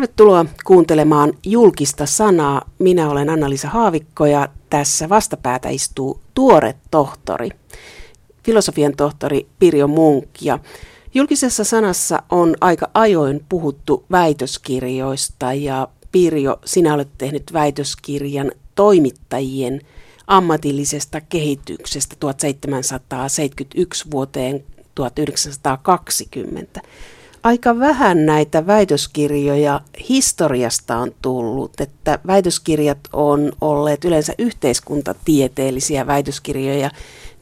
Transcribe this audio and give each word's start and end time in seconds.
Tervetuloa 0.00 0.46
kuuntelemaan 0.64 1.32
julkista 1.46 2.06
sanaa. 2.06 2.70
Minä 2.78 3.10
olen 3.10 3.30
Anna-Liisa 3.30 3.68
Haavikko 3.68 4.26
ja 4.26 4.48
tässä 4.70 5.08
vastapäätä 5.08 5.68
istuu 5.68 6.20
tuore 6.34 6.74
tohtori, 6.90 7.48
filosofian 8.44 8.96
tohtori 8.96 9.46
Pirjo 9.58 9.88
Munk. 9.88 10.28
Ja 10.40 10.58
julkisessa 11.14 11.64
sanassa 11.64 12.22
on 12.30 12.56
aika 12.60 12.90
ajoin 12.94 13.44
puhuttu 13.48 14.04
väitöskirjoista 14.10 15.52
ja 15.52 15.88
Pirjo, 16.12 16.58
sinä 16.64 16.94
olet 16.94 17.08
tehnyt 17.18 17.52
väitöskirjan 17.52 18.52
toimittajien 18.74 19.80
ammatillisesta 20.26 21.20
kehityksestä 21.20 22.16
1771 22.20 24.10
vuoteen 24.10 24.64
1920 24.94 26.80
aika 27.42 27.78
vähän 27.78 28.26
näitä 28.26 28.66
väitöskirjoja 28.66 29.80
historiasta 30.08 30.96
on 30.96 31.12
tullut, 31.22 31.80
että 31.80 32.18
väitöskirjat 32.26 32.98
on 33.12 33.52
olleet 33.60 34.04
yleensä 34.04 34.32
yhteiskuntatieteellisiä 34.38 36.06
väitöskirjoja 36.06 36.90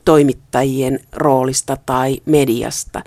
toimittajien 0.04 1.00
roolista 1.12 1.76
tai 1.86 2.20
mediasta. 2.26 3.02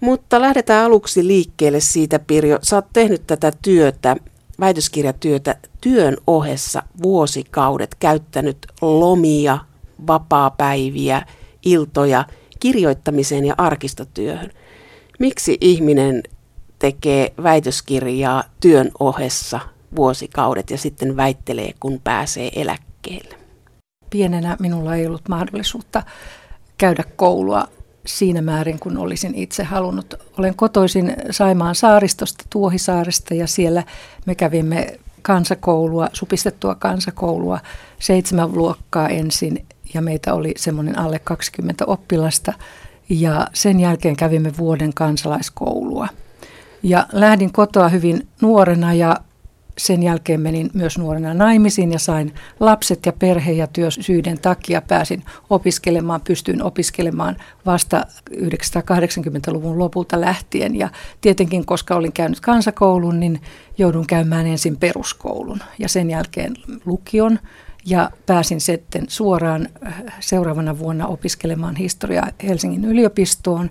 Mutta 0.00 0.40
lähdetään 0.40 0.84
aluksi 0.84 1.26
liikkeelle 1.26 1.80
siitä, 1.80 2.18
Pirjo. 2.18 2.58
Sä 2.62 2.76
oot 2.76 2.86
tehnyt 2.92 3.26
tätä 3.26 3.52
työtä, 3.62 4.16
väitöskirjatyötä 4.60 5.56
työn 5.80 6.16
ohessa 6.26 6.82
vuosikaudet, 7.02 7.94
käyttänyt 7.94 8.66
lomia, 8.80 9.58
vapaapäiviä, 10.06 11.22
iltoja 11.64 12.24
kirjoittamiseen 12.60 13.44
ja 13.44 13.54
arkistotyöhön. 13.58 14.50
Miksi 15.18 15.58
ihminen 15.60 16.22
tekee 16.78 17.32
väitöskirjaa 17.42 18.44
työn 18.60 18.90
ohessa 19.00 19.60
vuosikaudet 19.96 20.70
ja 20.70 20.78
sitten 20.78 21.16
väittelee, 21.16 21.74
kun 21.80 22.00
pääsee 22.04 22.50
eläkkeelle? 22.56 23.34
Pienenä 24.10 24.56
minulla 24.60 24.94
ei 24.94 25.06
ollut 25.06 25.28
mahdollisuutta 25.28 26.02
käydä 26.78 27.04
koulua 27.16 27.68
siinä 28.06 28.42
määrin, 28.42 28.78
kun 28.78 28.98
olisin 28.98 29.34
itse 29.34 29.64
halunnut. 29.64 30.14
Olen 30.38 30.54
kotoisin 30.54 31.16
Saimaan 31.30 31.74
saaristosta, 31.74 32.44
Tuohisaaresta 32.50 33.34
ja 33.34 33.46
siellä 33.46 33.82
me 34.26 34.34
kävimme 34.34 34.98
kansakoulua, 35.22 36.08
supistettua 36.12 36.74
kansakoulua, 36.74 37.60
seitsemän 37.98 38.52
luokkaa 38.52 39.08
ensin 39.08 39.66
ja 39.94 40.02
meitä 40.02 40.34
oli 40.34 40.54
semmoinen 40.56 40.98
alle 40.98 41.18
20 41.18 41.84
oppilasta– 41.86 42.52
ja 43.10 43.46
sen 43.52 43.80
jälkeen 43.80 44.16
kävimme 44.16 44.52
vuoden 44.58 44.94
kansalaiskoulua. 44.94 46.08
Ja 46.82 47.06
lähdin 47.12 47.52
kotoa 47.52 47.88
hyvin 47.88 48.28
nuorena 48.40 48.94
ja 48.94 49.16
sen 49.78 50.02
jälkeen 50.02 50.40
menin 50.40 50.70
myös 50.74 50.98
nuorena 50.98 51.34
naimisiin 51.34 51.92
ja 51.92 51.98
sain 51.98 52.34
lapset 52.60 53.06
ja 53.06 53.12
perhe- 53.12 53.52
ja 53.52 53.66
työsyiden 53.66 54.40
takia 54.40 54.82
pääsin 54.82 55.24
opiskelemaan, 55.50 56.20
pystyin 56.20 56.62
opiskelemaan 56.62 57.36
vasta 57.66 58.06
1980-luvun 58.30 59.78
lopulta 59.78 60.20
lähtien. 60.20 60.76
Ja 60.76 60.88
tietenkin, 61.20 61.66
koska 61.66 61.94
olin 61.94 62.12
käynyt 62.12 62.40
kansakoulun, 62.40 63.20
niin 63.20 63.40
joudun 63.78 64.06
käymään 64.06 64.46
ensin 64.46 64.76
peruskoulun 64.76 65.60
ja 65.78 65.88
sen 65.88 66.10
jälkeen 66.10 66.54
lukion 66.84 67.38
ja 67.90 68.10
pääsin 68.26 68.60
sitten 68.60 69.04
suoraan 69.08 69.68
äh, 69.86 70.02
seuraavana 70.20 70.78
vuonna 70.78 71.06
opiskelemaan 71.06 71.76
historiaa 71.76 72.28
Helsingin 72.42 72.84
yliopistoon. 72.84 73.70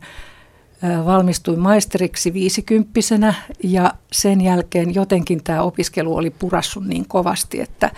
Äh, 0.83 1.05
valmistuin 1.05 1.59
maisteriksi 1.59 2.33
viisikymppisenä 2.33 3.33
ja 3.63 3.93
sen 4.11 4.41
jälkeen 4.41 4.95
jotenkin 4.95 5.43
tämä 5.43 5.61
opiskelu 5.61 6.15
oli 6.15 6.29
purassut 6.29 6.85
niin 6.85 7.07
kovasti, 7.07 7.61
että, 7.61 7.91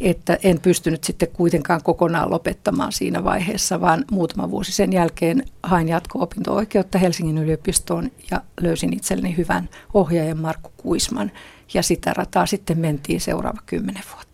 että 0.00 0.38
en 0.42 0.60
pystynyt 0.60 1.04
sitten 1.04 1.28
kuitenkaan 1.32 1.82
kokonaan 1.82 2.30
lopettamaan 2.30 2.92
siinä 2.92 3.24
vaiheessa, 3.24 3.80
vaan 3.80 4.04
muutama 4.10 4.50
vuosi 4.50 4.72
sen 4.72 4.92
jälkeen 4.92 5.44
hain 5.62 5.88
jatko-opinto-oikeutta 5.88 6.98
Helsingin 6.98 7.38
yliopistoon 7.38 8.10
ja 8.30 8.42
löysin 8.60 8.92
itselleni 8.92 9.36
hyvän 9.36 9.68
ohjaajan 9.94 10.38
Markku 10.38 10.70
Kuisman 10.76 11.32
ja 11.74 11.82
sitä 11.82 12.12
rataa 12.12 12.46
sitten 12.46 12.78
mentiin 12.78 13.20
seuraava 13.20 13.60
kymmenen 13.66 14.02
vuotta. 14.14 14.29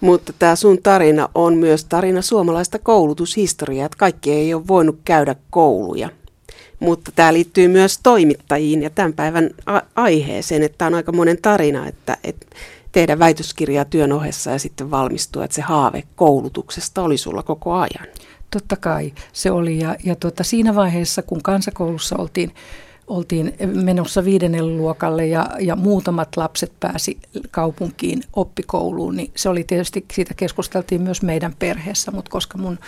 Mutta 0.00 0.32
tämä 0.38 0.56
sun 0.56 0.78
tarina 0.82 1.28
on 1.34 1.56
myös 1.56 1.84
tarina 1.84 2.22
suomalaista 2.22 2.78
koulutushistoriaa, 2.78 3.86
että 3.86 3.98
kaikki 3.98 4.32
ei 4.32 4.54
ole 4.54 4.66
voinut 4.68 4.98
käydä 5.04 5.34
kouluja. 5.50 6.08
Mutta 6.80 7.12
tämä 7.14 7.32
liittyy 7.32 7.68
myös 7.68 7.98
toimittajiin 8.02 8.82
ja 8.82 8.90
tämän 8.90 9.12
päivän 9.12 9.50
a- 9.66 9.80
aiheeseen, 9.94 10.62
että 10.62 10.78
tämä 10.78 10.86
on 10.86 10.94
aika 10.94 11.12
monen 11.12 11.38
tarina, 11.42 11.86
että, 11.86 12.16
että 12.24 12.46
tehdä 12.92 13.18
väitöskirjaa 13.18 13.84
työn 13.84 14.12
ohessa 14.12 14.50
ja 14.50 14.58
sitten 14.58 14.90
valmistua, 14.90 15.44
että 15.44 15.54
se 15.54 15.62
haave 15.62 16.02
koulutuksesta 16.16 17.02
oli 17.02 17.16
sulla 17.16 17.42
koko 17.42 17.72
ajan. 17.72 18.06
Totta 18.50 18.76
kai 18.76 19.12
se 19.32 19.50
oli 19.50 19.78
ja, 19.78 19.96
ja 20.04 20.16
tuota, 20.16 20.44
siinä 20.44 20.74
vaiheessa, 20.74 21.22
kun 21.22 21.42
kansakoulussa 21.42 22.16
oltiin 22.18 22.52
oltiin 23.10 23.54
menossa 23.66 24.24
viidennelle 24.24 24.72
luokalle 24.72 25.26
ja, 25.26 25.50
ja 25.60 25.76
muutamat 25.76 26.36
lapset 26.36 26.72
pääsi 26.80 27.18
kaupunkiin 27.50 28.22
oppikouluun, 28.32 29.16
niin 29.16 29.30
se 29.36 29.48
oli 29.48 29.64
tietysti, 29.64 30.04
siitä 30.12 30.34
keskusteltiin 30.34 31.02
myös 31.02 31.22
meidän 31.22 31.54
perheessä, 31.58 32.10
mutta 32.10 32.30
koska 32.30 32.58
mun 32.58 32.78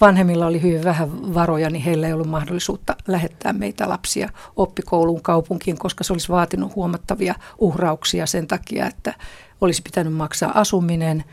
vanhemmilla 0.00 0.46
oli 0.46 0.62
hyvin 0.62 0.84
vähän 0.84 1.34
varoja, 1.34 1.70
niin 1.70 1.82
heillä 1.82 2.06
ei 2.06 2.12
ollut 2.12 2.26
mahdollisuutta 2.26 2.96
lähettää 3.08 3.52
meitä 3.52 3.88
lapsia 3.88 4.28
oppikouluun 4.56 5.22
kaupunkiin, 5.22 5.78
koska 5.78 6.04
se 6.04 6.12
olisi 6.12 6.28
vaatinut 6.28 6.74
huomattavia 6.74 7.34
uhrauksia 7.58 8.26
sen 8.26 8.46
takia, 8.46 8.86
että 8.86 9.14
olisi 9.60 9.82
pitänyt 9.82 10.12
maksaa 10.12 10.60
asuminen, 10.60 11.24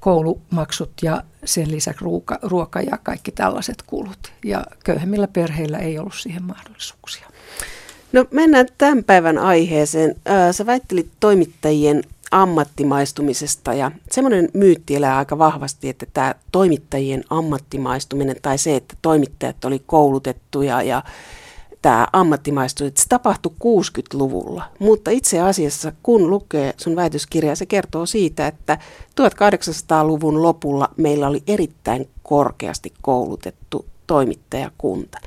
koulumaksut 0.00 0.92
ja 1.02 1.22
sen 1.44 1.70
lisäksi 1.70 2.04
ruoka, 2.04 2.38
ruoka 2.42 2.80
ja 2.80 2.98
kaikki 3.02 3.32
tällaiset 3.32 3.82
kulut. 3.86 4.32
Ja 4.44 4.64
köyhemmillä 4.84 5.28
perheillä 5.28 5.78
ei 5.78 5.98
ollut 5.98 6.14
siihen 6.14 6.42
mahdollisuuksia. 6.42 7.31
No 8.12 8.24
mennään 8.30 8.66
tämän 8.78 9.04
päivän 9.04 9.38
aiheeseen. 9.38 10.16
Sä 10.52 10.66
väittelit 10.66 11.08
toimittajien 11.20 12.02
ammattimaistumisesta 12.30 13.74
ja 13.74 13.90
semmoinen 14.10 14.48
myytti 14.54 14.96
elää 14.96 15.18
aika 15.18 15.38
vahvasti, 15.38 15.88
että 15.88 16.06
tämä 16.12 16.34
toimittajien 16.52 17.24
ammattimaistuminen 17.30 18.36
tai 18.42 18.58
se, 18.58 18.76
että 18.76 18.94
toimittajat 19.02 19.64
oli 19.64 19.82
koulutettuja 19.86 20.82
ja 20.82 21.02
tämä 21.82 22.06
ammattimaistuminen, 22.12 22.96
se 22.96 23.08
tapahtui 23.08 23.52
60-luvulla. 23.64 24.64
Mutta 24.78 25.10
itse 25.10 25.40
asiassa, 25.40 25.92
kun 26.02 26.30
lukee 26.30 26.74
sun 26.76 26.96
väitöskirjaa, 26.96 27.54
se 27.54 27.66
kertoo 27.66 28.06
siitä, 28.06 28.46
että 28.46 28.78
1800-luvun 29.20 30.42
lopulla 30.42 30.88
meillä 30.96 31.28
oli 31.28 31.42
erittäin 31.46 32.08
korkeasti 32.22 32.92
koulutettu 33.02 33.86
toimittajakunta. 34.06 35.18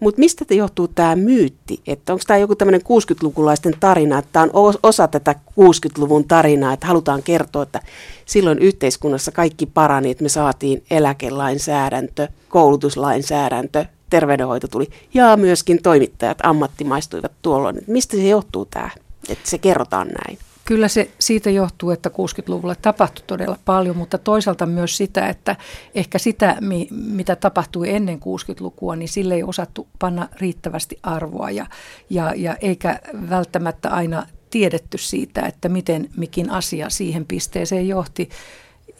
Mutta 0.00 0.18
mistä 0.18 0.44
te 0.44 0.54
johtuu 0.54 0.88
tämä 0.88 1.16
myytti? 1.16 1.80
Että 1.86 2.12
onko 2.12 2.24
tämä 2.26 2.38
joku 2.38 2.56
tämmöinen 2.56 2.80
60-lukulaisten 2.80 3.76
tarina, 3.80 4.18
että 4.18 4.28
tämä 4.32 4.46
on 4.52 4.74
osa 4.82 5.08
tätä 5.08 5.34
60-luvun 5.50 6.24
tarinaa, 6.28 6.72
että 6.72 6.86
halutaan 6.86 7.22
kertoa, 7.22 7.62
että 7.62 7.80
silloin 8.26 8.58
yhteiskunnassa 8.58 9.32
kaikki 9.32 9.66
parani, 9.66 10.10
että 10.10 10.22
me 10.22 10.28
saatiin 10.28 10.82
eläkelainsäädäntö, 10.90 12.28
koulutuslainsäädäntö, 12.48 13.84
terveydenhoito 14.10 14.68
tuli 14.68 14.88
ja 15.14 15.36
myöskin 15.36 15.82
toimittajat 15.82 16.38
ammattimaistuivat 16.42 17.32
tuolloin. 17.42 17.78
Mistä 17.86 18.16
se 18.16 18.28
johtuu 18.28 18.64
tämä, 18.64 18.90
että 19.28 19.50
se 19.50 19.58
kerrotaan 19.58 20.08
näin? 20.08 20.38
Kyllä 20.66 20.88
se 20.88 21.10
siitä 21.18 21.50
johtuu, 21.50 21.90
että 21.90 22.08
60-luvulla 22.08 22.74
tapahtui 22.74 23.24
todella 23.26 23.58
paljon, 23.64 23.96
mutta 23.96 24.18
toisaalta 24.18 24.66
myös 24.66 24.96
sitä, 24.96 25.28
että 25.28 25.56
ehkä 25.94 26.18
sitä, 26.18 26.56
mitä 26.90 27.36
tapahtui 27.36 27.90
ennen 27.90 28.18
60-lukua, 28.18 28.96
niin 28.96 29.08
sille 29.08 29.34
ei 29.34 29.42
osattu 29.42 29.88
panna 29.98 30.28
riittävästi 30.40 30.98
arvoa 31.02 31.50
ja, 31.50 31.66
ja, 32.10 32.32
ja 32.36 32.56
eikä 32.60 33.00
välttämättä 33.30 33.90
aina 33.90 34.26
tiedetty 34.50 34.98
siitä, 34.98 35.40
että 35.40 35.68
miten 35.68 36.08
mikin 36.16 36.50
asia 36.50 36.90
siihen 36.90 37.26
pisteeseen 37.26 37.88
johti, 37.88 38.28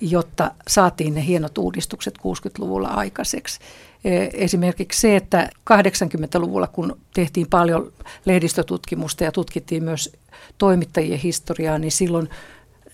jotta 0.01 0.51
saatiin 0.69 1.15
ne 1.15 1.27
hienot 1.27 1.59
uudistukset 1.59 2.19
60-luvulla 2.19 2.89
aikaiseksi. 2.89 3.61
E, 4.05 4.29
esimerkiksi 4.33 5.01
se, 5.01 5.17
että 5.17 5.51
80-luvulla, 5.73 6.67
kun 6.67 6.99
tehtiin 7.15 7.47
paljon 7.51 7.93
lehdistötutkimusta 8.25 9.25
ja 9.25 9.33
tutkittiin 9.33 9.85
myös 9.85 10.17
toimittajien 10.59 11.19
historiaa, 11.19 11.79
niin 11.79 11.93
silloin 11.93 12.29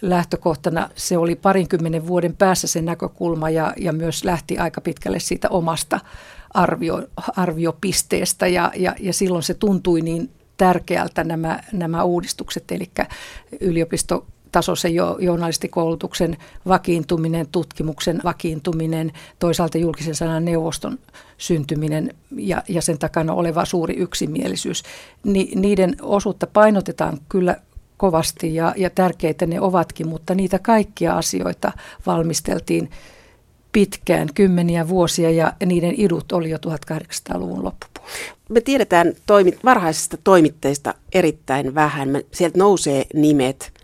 lähtökohtana 0.03 0.91
se 0.95 1.19
oli 1.19 1.37
parinkymmenen 1.37 2.07
vuoden 2.07 2.37
päässä 2.37 2.67
se 2.67 2.83
näkökulma 2.83 3.51
ja, 3.51 3.73
ja 3.77 3.93
myös 3.93 4.25
lähti 4.25 4.59
aika 4.59 4.81
pitkälle 4.81 5.21
siitä 5.21 5.49
omasta 5.49 6.01
arvio, 6.55 7.09
arviopisteestä. 7.17 8.47
Ja, 8.47 8.73
ja, 8.77 8.95
ja 9.01 9.13
silloin 9.13 9.43
se 9.43 9.55
tuntui 9.55 10.01
niin 10.01 10.31
tärkeältä 10.57 11.25
nämä, 11.25 11.61
nämä 11.73 12.05
uudistukset, 12.05 12.73
eli 12.73 12.91
yliopisto 13.61 14.27
tasoisen 14.53 14.95
jo, 14.95 15.17
journalistikoulutuksen 15.21 16.37
vakiintuminen, 16.69 17.47
tutkimuksen 17.53 18.21
vakiintuminen, 18.25 19.13
toisaalta 19.39 19.79
julkisen 19.79 20.15
sanan 20.15 20.45
neuvoston 20.45 20.99
syntyminen 21.39 22.15
ja, 22.37 22.63
ja 22.69 22.83
sen 22.83 22.99
takana 22.99 23.33
oleva 23.33 23.65
suuri 23.65 23.95
yksimielisyys. 23.97 24.83
Ni, 25.25 25.53
niiden 25.55 25.97
osuutta 26.03 26.47
painotetaan 26.47 27.19
kyllä 27.29 27.57
kovasti 27.97 28.55
ja, 28.55 28.75
ja 28.77 28.91
tärkeitä 28.91 29.47
ne 29.47 29.61
ovatkin, 29.61 30.09
mutta 30.09 30.35
niitä 30.35 30.59
kaikkia 30.59 31.17
asioita 31.17 31.73
valmisteltiin 32.07 32.91
pitkään, 33.73 34.29
kymmeniä 34.35 34.89
vuosia 34.89 35.31
ja 35.31 35.53
niiden 35.67 35.95
idut 35.97 36.33
oli 36.33 36.51
jo 36.51 36.59
1800-luvun 36.59 37.65
loppupuolella. 37.65 37.93
Me 38.49 38.61
tiedetään 38.61 39.13
toimit, 39.27 39.65
varhaisista 39.65 40.17
toimitteista 40.25 40.95
erittäin 41.13 41.75
vähän. 41.75 42.09
Me, 42.09 42.25
sieltä 42.33 42.59
nousee 42.59 43.07
nimet 43.15 43.82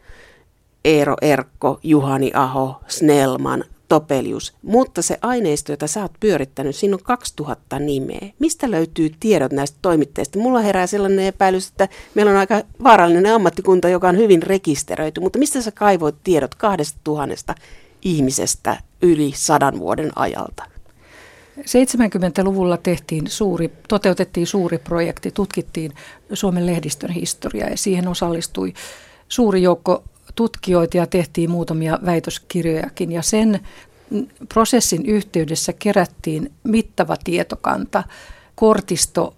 Eero 0.84 1.16
Erkko, 1.22 1.80
Juhani 1.82 2.30
Aho, 2.34 2.80
Snellman, 2.88 3.64
Topelius, 3.88 4.54
mutta 4.62 5.02
se 5.02 5.18
aineisto, 5.22 5.72
jota 5.72 5.86
sä 5.86 6.02
oot 6.02 6.12
pyörittänyt, 6.20 6.76
siinä 6.76 6.94
on 6.94 7.02
2000 7.02 7.78
nimeä. 7.78 8.28
Mistä 8.38 8.70
löytyy 8.70 9.10
tiedot 9.20 9.52
näistä 9.52 9.78
toimitteista? 9.82 10.38
Mulla 10.38 10.60
herää 10.60 10.86
sellainen 10.86 11.24
epäilys, 11.24 11.68
että 11.68 11.88
meillä 12.14 12.32
on 12.32 12.38
aika 12.38 12.62
vaarallinen 12.84 13.34
ammattikunta, 13.34 13.88
joka 13.88 14.08
on 14.08 14.16
hyvin 14.16 14.42
rekisteröity, 14.42 15.20
mutta 15.20 15.38
mistä 15.38 15.62
sä 15.62 15.70
kaivoit 15.70 16.16
tiedot 16.24 16.54
2000 16.54 17.54
ihmisestä 18.02 18.76
yli 19.02 19.32
sadan 19.34 19.78
vuoden 19.78 20.10
ajalta? 20.16 20.64
70-luvulla 21.58 22.76
tehtiin 22.76 23.30
suuri, 23.30 23.72
toteutettiin 23.88 24.46
suuri 24.46 24.78
projekti, 24.78 25.30
tutkittiin 25.30 25.92
Suomen 26.32 26.66
lehdistön 26.66 27.10
historiaa 27.10 27.68
ja 27.68 27.76
siihen 27.76 28.08
osallistui 28.08 28.74
suuri 29.28 29.62
joukko 29.62 30.04
tutkijoita 30.38 30.96
ja 30.96 31.06
tehtiin 31.06 31.50
muutamia 31.50 31.98
väitöskirjojakin 32.06 33.12
ja 33.12 33.22
sen 33.22 33.60
prosessin 34.48 35.06
yhteydessä 35.06 35.72
kerättiin 35.72 36.52
mittava 36.64 37.16
tietokanta, 37.24 38.04
kortisto 38.54 39.34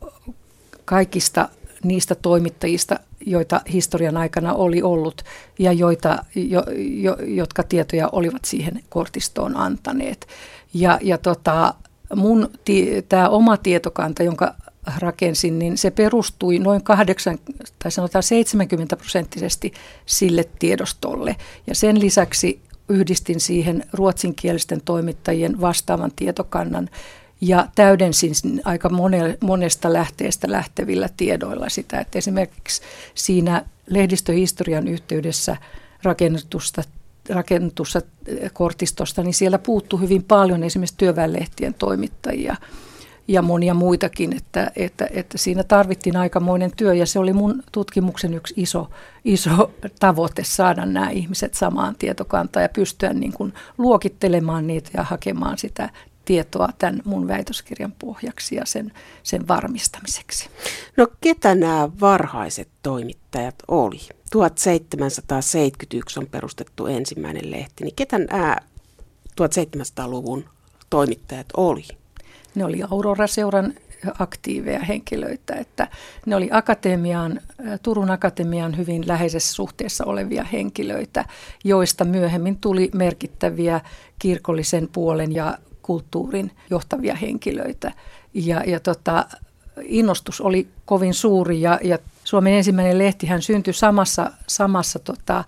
kaikista 0.85 1.49
niistä 1.85 2.15
toimittajista, 2.15 3.01
joita 3.27 3.61
historian 3.73 4.17
aikana 4.17 4.55
oli 4.55 4.83
ollut 4.83 5.23
ja 5.59 5.73
joita, 5.73 6.25
jo, 6.35 6.63
jo, 6.77 7.17
jotka 7.27 7.63
tietoja 7.63 8.09
olivat 8.13 8.45
siihen 8.45 8.83
kortistoon 8.89 9.57
antaneet. 9.57 10.27
Ja, 10.75 10.99
ja 11.03 11.19
tota, 11.19 11.75
mun 12.17 12.51
tämä 13.09 13.29
oma 13.29 13.57
tietokanta, 13.57 14.23
jonka 14.23 14.55
rakensin, 14.99 15.59
niin 15.59 15.79
se 15.79 15.91
perustui 15.91 16.59
noin 16.59 16.83
8 16.83 17.39
tai 17.79 17.91
sanotaan 17.91 18.23
70 18.23 18.97
prosenttisesti 18.97 19.73
sille 20.07 20.45
tiedostolle. 20.59 21.37
Ja 21.67 21.75
sen 21.75 22.01
lisäksi 22.01 22.61
yhdistin 22.89 23.41
siihen 23.41 23.85
ruotsinkielisten 23.93 24.81
toimittajien 24.85 25.61
vastaavan 25.61 26.13
tietokannan 26.17 26.89
ja 27.41 27.69
täydensin 27.75 28.33
aika 28.65 28.91
monesta 29.41 29.93
lähteestä 29.93 30.51
lähtevillä 30.51 31.09
tiedoilla 31.17 31.69
sitä, 31.69 32.01
että 32.01 32.19
esimerkiksi 32.19 32.83
siinä 33.15 33.65
lehdistöhistorian 33.87 34.89
yhteydessä 34.89 35.57
rakennetusta 36.03 36.83
rakennetussa 37.29 38.03
kortistosta, 38.53 39.23
niin 39.23 39.35
siellä 39.35 39.59
puuttuu 39.59 39.99
hyvin 39.99 40.25
paljon 40.25 40.65
esimerkiksi 40.65 40.97
työväenlehtien 40.99 41.75
toimittajia– 41.75 42.57
ja 43.31 43.43
monia 43.43 43.75
muitakin, 43.75 44.37
että, 44.37 44.73
että, 44.77 45.09
että 45.11 45.39
siinä 45.39 45.63
tarvittiin 45.63 46.17
aikamoinen 46.17 46.71
työ 46.77 46.95
ja 46.95 47.07
se 47.07 47.19
oli 47.19 47.33
mun 47.33 47.63
tutkimuksen 47.73 48.35
yksi 48.35 48.55
iso, 48.57 48.91
iso 49.25 49.71
tavoite 50.01 50.45
saada 50.45 50.87
nämä 50.87 51.11
ihmiset 51.11 51.55
samaan 51.55 51.95
tietokantaan 51.99 52.63
ja 52.63 52.69
pystyä 52.69 53.13
niin 53.13 53.33
kuin 53.33 53.55
luokittelemaan 53.79 54.67
niitä 54.67 54.91
ja 54.95 55.03
hakemaan 55.03 55.59
sitä 55.59 55.91
tietoa 56.25 56.69
tämän 56.79 57.03
mun 57.05 57.29
väitöskirjan 57.29 57.93
pohjaksi 57.99 58.55
ja 58.55 58.67
sen, 58.67 58.93
sen 59.23 59.49
varmistamiseksi. 59.49 60.49
No 60.97 61.07
ketä 61.21 61.55
nämä 61.55 61.89
varhaiset 62.01 62.69
toimittajat 62.83 63.55
oli? 63.69 64.01
1771 64.31 66.21
on 66.21 66.27
perustettu 66.27 66.87
ensimmäinen 66.87 67.51
lehti, 67.51 67.85
niin 67.85 67.95
ketä 67.95 68.19
nämä 68.19 68.57
1700-luvun 69.41 70.45
toimittajat 70.91 71.47
oli? 71.57 72.00
Ne 72.55 72.65
oli 72.65 72.83
Aurora-seuran 72.91 73.75
aktiiveja 74.19 74.79
henkilöitä, 74.79 75.55
että 75.55 75.89
ne 76.27 76.37
oli 76.37 76.49
akatemiaan, 76.53 77.41
Turun 77.83 78.11
akatemian 78.11 78.77
hyvin 78.77 79.09
läheisessä 79.09 79.55
suhteessa 79.55 80.05
olevia 80.05 80.45
henkilöitä, 80.45 81.25
joista 81.65 82.05
myöhemmin 82.05 82.57
tuli 82.57 82.91
merkittäviä 82.95 83.81
kirkollisen 84.19 84.89
puolen 84.93 85.35
ja 85.35 85.59
kulttuurin 85.83 86.51
johtavia 86.71 87.15
henkilöitä. 87.15 87.93
Ja, 88.35 88.63
ja 88.67 88.81
tota, 88.81 89.27
innostus 89.83 90.41
oli 90.41 90.69
kovin 90.85 91.15
suuri 91.15 91.61
ja, 91.61 91.79
ja 91.85 91.99
Suomen 92.25 92.53
ensimmäinen 92.53 92.99
lehtihän 92.99 93.43
syntyi 93.43 93.75
samassa, 93.75 94.31
samassa 94.47 94.99
tota, 94.99 95.45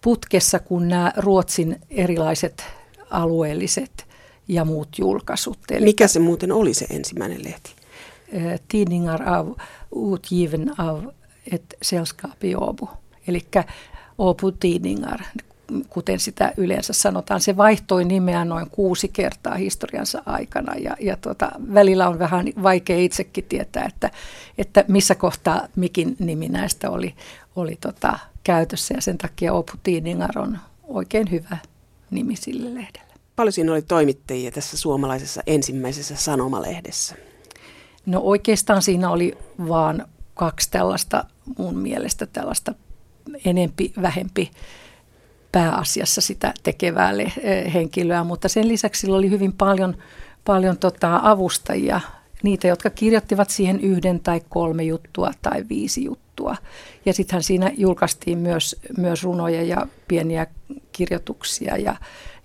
putkessa 0.00 0.58
kuin 0.58 0.88
nämä 0.88 1.12
Ruotsin 1.16 1.80
erilaiset 1.90 2.64
alueelliset 3.10 4.11
ja 4.48 4.64
muut 4.64 4.88
julkaisut. 4.98 5.58
Eli 5.70 5.84
Mikä 5.84 6.08
se 6.08 6.18
muuten 6.18 6.52
oli 6.52 6.74
se 6.74 6.86
ensimmäinen 6.90 7.44
lehti? 7.44 7.74
Eh, 8.32 8.60
tidningar 8.68 9.28
av 9.28 9.54
utgiven 9.94 10.80
av 10.80 11.10
ett 11.52 11.74
sällskap 11.82 12.44
i 12.44 12.54
Åbo. 12.54 12.88
Eli 13.26 13.40
Åbo 14.18 14.50
Tidningar, 14.50 15.20
kuten 15.88 16.20
sitä 16.20 16.52
yleensä 16.56 16.92
sanotaan. 16.92 17.40
Se 17.40 17.56
vaihtoi 17.56 18.04
nimeä 18.04 18.44
noin 18.44 18.70
kuusi 18.70 19.08
kertaa 19.08 19.54
historiansa 19.54 20.22
aikana 20.26 20.74
ja, 20.74 20.96
ja 21.00 21.16
tuota, 21.16 21.50
välillä 21.74 22.08
on 22.08 22.18
vähän 22.18 22.46
vaikea 22.62 22.98
itsekin 22.98 23.44
tietää, 23.44 23.84
että, 23.88 24.10
että 24.58 24.84
missä 24.88 25.14
kohtaa 25.14 25.68
mikin 25.76 26.16
nimi 26.18 26.48
näistä 26.48 26.90
oli, 26.90 27.14
oli 27.56 27.76
tota, 27.80 28.18
käytössä 28.44 28.94
ja 28.94 29.00
sen 29.00 29.18
takia 29.18 29.52
Åbo 29.52 29.72
Tidningar 29.82 30.38
on 30.38 30.58
oikein 30.84 31.30
hyvä 31.30 31.58
nimi 32.10 32.36
sille 32.36 32.74
lehdelle. 32.74 33.11
Paljon 33.36 33.52
siinä 33.52 33.72
oli 33.72 33.82
toimittajia 33.82 34.50
tässä 34.50 34.76
suomalaisessa 34.76 35.42
ensimmäisessä 35.46 36.16
sanomalehdessä? 36.16 37.16
No 38.06 38.20
oikeastaan 38.20 38.82
siinä 38.82 39.10
oli 39.10 39.38
vaan 39.68 40.06
kaksi 40.34 40.70
tällaista 40.70 41.24
mun 41.58 41.78
mielestä 41.78 42.26
tällaista 42.26 42.74
enempi, 43.44 43.92
vähempi 44.02 44.50
pääasiassa 45.52 46.20
sitä 46.20 46.54
tekevää 46.62 47.12
eh, 47.12 47.74
henkilöä, 47.74 48.24
mutta 48.24 48.48
sen 48.48 48.68
lisäksi 48.68 49.00
sillä 49.00 49.16
oli 49.16 49.30
hyvin 49.30 49.52
paljon, 49.52 49.96
paljon 50.44 50.78
tota 50.78 51.20
avustajia, 51.22 52.00
niitä, 52.42 52.68
jotka 52.68 52.90
kirjoittivat 52.90 53.50
siihen 53.50 53.80
yhden 53.80 54.20
tai 54.20 54.40
kolme 54.48 54.82
juttua 54.82 55.30
tai 55.42 55.64
viisi 55.68 56.04
juttua. 56.04 56.56
Ja 57.06 57.12
sittenhän 57.12 57.42
siinä 57.42 57.70
julkaistiin 57.76 58.38
myös, 58.38 58.76
myös 58.98 59.24
runoja 59.24 59.62
ja 59.62 59.86
pieniä 60.08 60.46
kirjoituksia 60.92 61.76
ja, 61.76 61.96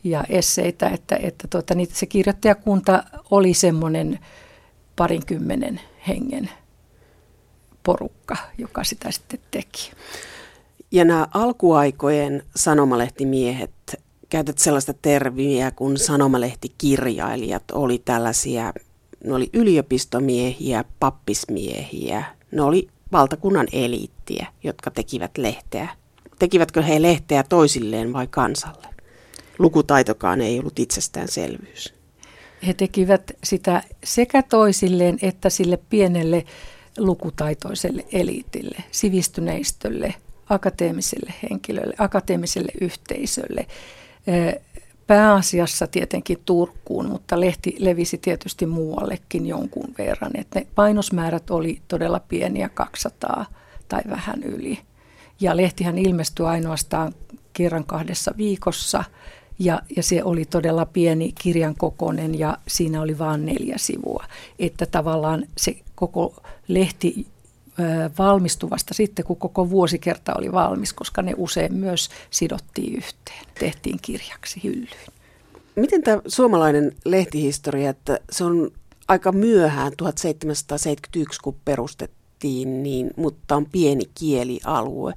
ja 0.10 0.24
esseitä, 0.30 0.90
että, 0.90 1.16
että 1.16 1.48
tuota, 1.50 1.76
niin 1.76 1.90
se 1.92 2.06
kirjoittajakunta 2.06 3.04
oli 3.32 3.54
semmoinen 3.54 4.20
parinkymmenen 4.96 5.82
hengen 6.08 6.50
porukka, 7.84 8.38
joka 8.58 8.84
sitä 8.84 9.12
sitten 9.12 9.40
teki. 9.52 9.92
Ja 10.92 11.06
nämä 11.06 11.28
alkuaikojen 11.34 12.44
sanomalehtimiehet, 12.56 13.72
käytät 14.30 14.58
sellaista 14.58 14.94
termiä 14.94 15.72
kuin 15.72 15.98
sanomalehtikirjailijat, 15.98 17.64
oli 17.72 18.02
tällaisia, 18.06 18.74
ne 19.24 19.34
oli 19.34 19.50
yliopistomiehiä, 19.54 20.84
pappismiehiä, 21.00 22.24
ne 22.52 22.62
oli 22.62 22.88
valtakunnan 23.12 23.68
eliittiä, 23.72 24.48
jotka 24.64 24.92
tekivät 24.92 25.38
lehteä. 25.38 25.90
Tekivätkö 26.40 26.82
he 26.82 27.02
lehteä 27.02 27.44
toisilleen 27.44 28.14
vai 28.14 28.28
kansalle? 28.28 28.97
Lukutaitokaan 29.60 30.42
ei 30.42 30.60
ollut 30.60 30.80
itsestäänselvyys. 30.80 31.98
He 32.68 32.74
tekivät 32.74 33.32
sitä 33.44 33.84
sekä 34.04 34.44
toisilleen 34.44 35.18
että 35.22 35.50
sille 35.50 35.80
pienelle 35.90 36.46
lukutaitoiselle 36.98 38.06
eliitille, 38.12 38.78
sivistyneistölle, 38.92 40.14
akateemiselle 40.50 41.34
henkilölle, 41.50 41.96
akateemiselle 41.98 42.72
yhteisölle. 42.82 43.68
Pääasiassa 45.08 45.88
tietenkin 45.88 46.42
Turkkuun, 46.46 47.10
mutta 47.10 47.40
lehti 47.40 47.76
levisi 47.80 48.18
tietysti 48.18 48.66
muuallekin 48.66 49.46
jonkun 49.46 49.94
verran. 49.98 50.32
Että 50.36 50.60
ne 50.60 50.68
painosmäärät 50.76 51.50
oli 51.50 51.82
todella 51.88 52.20
pieniä, 52.20 52.70
200 52.70 53.46
tai 53.90 54.02
vähän 54.10 54.44
yli. 54.44 54.80
Ja 55.40 55.58
lehtihän 55.58 55.98
ilmestyi 55.98 56.46
ainoastaan 56.46 57.14
kerran 57.54 57.84
kahdessa 57.84 58.34
viikossa– 58.38 59.04
ja, 59.60 59.82
ja 59.96 60.04
se 60.04 60.24
oli 60.24 60.46
todella 60.46 60.86
pieni 60.86 61.34
kirjan 61.42 61.76
kokoinen 61.76 62.40
ja 62.40 62.58
siinä 62.68 63.02
oli 63.02 63.20
vain 63.20 63.46
neljä 63.46 63.76
sivua. 63.78 64.26
Että 64.60 64.86
tavallaan 64.86 65.46
se 65.58 65.78
koko 65.96 66.34
lehti 66.68 67.28
valmistui 68.18 68.70
vasta 68.70 68.94
sitten, 68.94 69.26
kun 69.26 69.38
koko 69.38 69.70
vuosikerta 69.70 70.34
oli 70.38 70.52
valmis, 70.52 70.94
koska 70.94 71.22
ne 71.22 71.34
usein 71.38 71.74
myös 71.74 72.10
sidottiin 72.30 72.96
yhteen, 72.96 73.46
tehtiin 73.60 74.00
kirjaksi 74.02 74.64
hyllyyn. 74.64 75.08
Miten 75.76 76.04
tämä 76.04 76.22
suomalainen 76.28 76.96
lehtihistoria, 77.06 77.90
että 77.90 78.20
se 78.32 78.44
on 78.44 78.72
aika 79.08 79.32
myöhään, 79.32 79.92
1771, 79.98 81.42
kun 81.42 81.56
perustettu 81.66 82.18
Ruotsittiin, 82.38 82.84
niin, 82.84 83.12
mutta 83.16 83.56
on 83.56 83.66
pieni 83.66 84.04
kielialue. 84.20 85.14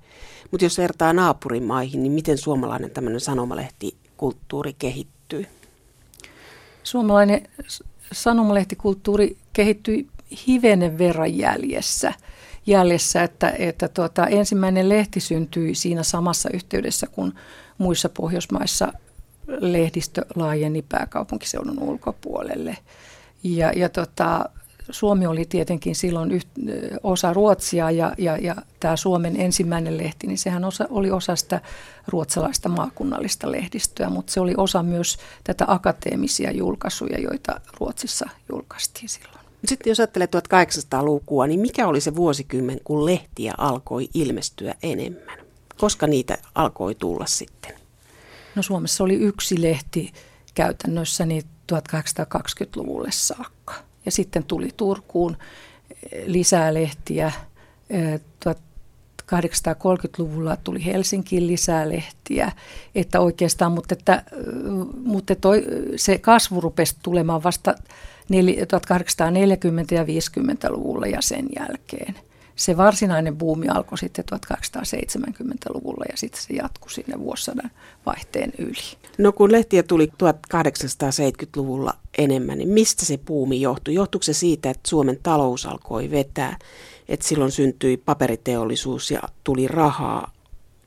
Mutta 0.51 0.65
jos 0.65 0.79
vertaa 0.79 1.13
naapurimaihin, 1.13 2.03
niin 2.03 2.13
miten 2.13 2.39
suomalainen 2.39 2.91
tämmöinen 2.91 3.21
sanomalehtikulttuuri 4.21 4.73
kehittyy? 4.73 5.47
Suomalainen 6.83 7.49
sanomalehtikulttuuri 8.13 9.37
kehittyi 9.53 10.09
hivenen 10.47 10.99
verran 10.99 11.39
jäljessä, 11.39 12.13
jäljessä 12.67 13.23
että, 13.23 13.53
että 13.59 13.89
tuota, 13.89 14.27
ensimmäinen 14.27 14.89
lehti 14.89 15.21
syntyi 15.21 15.75
siinä 15.75 16.03
samassa 16.03 16.51
yhteydessä, 16.53 17.07
kun 17.07 17.35
muissa 17.79 18.09
Pohjoismaissa 18.09 18.93
lehdistö 19.47 20.27
laajeni 20.35 20.83
pääkaupunkiseudun 20.83 21.79
ulkopuolelle. 21.83 22.77
Ja, 23.43 23.73
ja 23.73 23.89
tota, 23.89 24.51
Suomi 24.91 25.27
oli 25.27 25.45
tietenkin 25.45 25.95
silloin 25.95 26.31
yht, 26.31 26.49
osa 27.03 27.33
Ruotsia 27.33 27.91
ja, 27.91 28.15
ja, 28.19 28.37
ja 28.37 28.57
tämä 28.81 28.97
Suomen 28.97 29.41
ensimmäinen 29.41 29.99
lehti, 29.99 30.27
niin 30.27 30.39
sehän 30.39 30.65
osa, 30.65 30.87
oli 30.91 31.11
osa 31.11 31.37
sitä 31.37 31.61
ruotsalaista 32.09 32.69
maakunnallista 32.69 33.53
lehdistöä, 33.53 34.11
mutta 34.11 34.33
se 34.33 34.41
oli 34.41 34.55
osa 34.57 34.83
myös 34.83 35.19
tätä 35.45 35.65
akateemisia 35.69 36.51
julkaisuja, 36.51 37.19
joita 37.19 37.61
Ruotsissa 37.81 38.29
julkaistiin 38.53 39.09
silloin. 39.09 39.41
Sitten 39.65 39.91
jos 39.91 40.01
ajattelee 40.01 40.29
1800-lukua, 40.37 41.47
niin 41.47 41.61
mikä 41.61 41.87
oli 41.87 42.01
se 42.01 42.17
vuosikymmen, 42.17 42.81
kun 42.85 43.07
lehtiä 43.07 43.55
alkoi 43.59 44.09
ilmestyä 44.15 44.75
enemmän? 44.83 45.39
Koska 45.79 46.07
niitä 46.07 46.39
alkoi 46.55 46.95
tulla 46.95 47.27
sitten? 47.27 47.75
No 48.55 48.63
Suomessa 48.63 49.05
oli 49.05 49.15
yksi 49.15 49.63
lehti 49.63 50.13
käytännössä 50.55 51.27
niin 51.27 51.43
1820-luvulle 51.73 53.09
saakka. 53.13 53.75
Ja 54.05 54.11
sitten 54.11 54.45
tuli 54.45 54.69
Turkuun 54.77 55.37
eh, 56.13 56.23
lisää 56.27 56.75
lehtiä. 56.75 57.33
1830-luvulla 58.47 60.53
eh, 60.53 60.59
tuli 60.65 60.85
Helsinkiin 60.85 61.47
lisää 61.47 61.89
lehtiä, 61.89 62.53
että 62.95 63.21
oikeastaan, 63.21 63.73
mutta, 63.73 63.95
että, 63.95 64.15
eh, 64.15 64.23
mutta 65.05 65.35
toi, 65.35 65.65
se 65.97 66.19
kasvu 66.19 66.61
rupesi 66.61 66.97
tulemaan 67.03 67.43
vasta 67.43 67.73
1840- 67.73 67.77
ja 69.95 70.05
50-luvulla 70.05 71.07
ja 71.07 71.23
sen 71.23 71.47
jälkeen– 71.57 72.15
se 72.57 72.77
varsinainen 72.77 73.37
buumi 73.37 73.69
alkoi 73.69 73.99
sitten 73.99 74.25
1870-luvulla 74.35 76.05
ja 76.11 76.17
sitten 76.17 76.43
se 76.43 76.55
jatkui 76.55 76.91
sinne 76.91 77.19
vuosisadan 77.19 77.71
vaihteen 78.07 78.53
yli. 78.59 78.99
No 79.19 79.33
kun 79.33 79.53
lehtiä 79.53 79.83
tuli 79.83 80.13
1870-luvulla 80.25 81.93
enemmän, 82.19 82.59
niin 82.59 82.69
mistä 82.69 83.05
se 83.05 83.19
buumi 83.19 83.61
johtui? 83.61 83.95
Johtuiko 83.95 84.23
se 84.23 84.33
siitä, 84.33 84.71
että 84.71 84.89
Suomen 84.89 85.19
talous 85.23 85.67
alkoi 85.67 86.11
vetää, 86.11 86.59
että 87.09 87.27
silloin 87.27 87.51
syntyi 87.51 87.97
paperiteollisuus 87.97 89.11
ja 89.11 89.21
tuli 89.45 89.69
rahaa, 89.69 90.33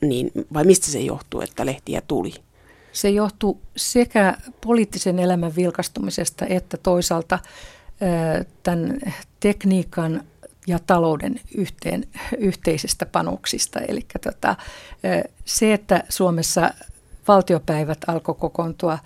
niin, 0.01 0.32
vai 0.53 0.63
mistä 0.63 0.88
se 0.88 1.00
johtuu, 1.00 1.41
että 1.41 1.65
lehtiä 1.65 2.01
tuli? 2.08 2.34
Se 2.91 3.10
johtuu 3.10 3.62
sekä 3.75 4.38
poliittisen 4.62 5.20
elämän 5.20 5.55
vilkastumisesta 5.55 6.46
että 6.46 6.77
toisaalta 6.77 7.39
tämän 8.63 9.00
tekniikan 9.39 10.24
ja 10.67 10.79
talouden 10.79 11.39
yhteen, 11.55 12.08
yhteisistä 12.38 13.05
panoksista. 13.05 13.79
Eli 13.79 14.05
tota, 14.24 14.55
se, 15.46 15.74
että 15.74 16.03
Suomessa 16.10 16.74
valtiopäivät 17.27 17.98
alkoi 18.08 18.36
kokoontua 18.36 19.00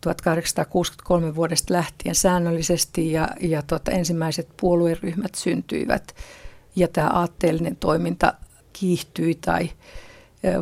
1863 0.00 1.34
vuodesta 1.34 1.74
lähtien 1.74 2.14
säännöllisesti 2.14 3.12
ja, 3.12 3.28
ja 3.40 3.62
tota, 3.62 3.90
ensimmäiset 3.90 4.48
puolueryhmät 4.60 5.34
syntyivät 5.34 6.14
ja 6.76 6.88
tämä 6.88 7.08
aatteellinen 7.08 7.76
toiminta 7.76 8.34
kiihtyi 8.72 9.34
tai 9.34 9.70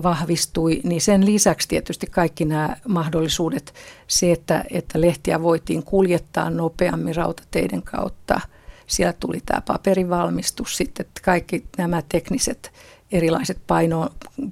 vahvistui, 0.03 0.81
niin 0.85 1.01
sen 1.01 1.27
lisäksi 1.27 1.69
tietysti 1.69 2.07
kaikki 2.07 2.45
nämä 2.45 2.77
mahdollisuudet, 2.89 3.75
se, 4.07 4.33
että, 4.33 4.65
että 4.71 5.01
lehtiä 5.01 5.43
voitiin 5.43 5.83
kuljettaa 5.83 6.51
nopeammin 6.51 7.17
rautateiden 7.17 7.83
kautta– 7.83 8.41
siellä 8.87 9.13
tuli 9.13 9.41
tämä 9.47 9.61
paperivalmistus, 9.61 10.77
sitten 10.77 11.07
kaikki 11.23 11.67
nämä 11.79 12.03
tekniset 12.09 12.73
erilaiset 13.13 13.59
paino, 13.67 14.09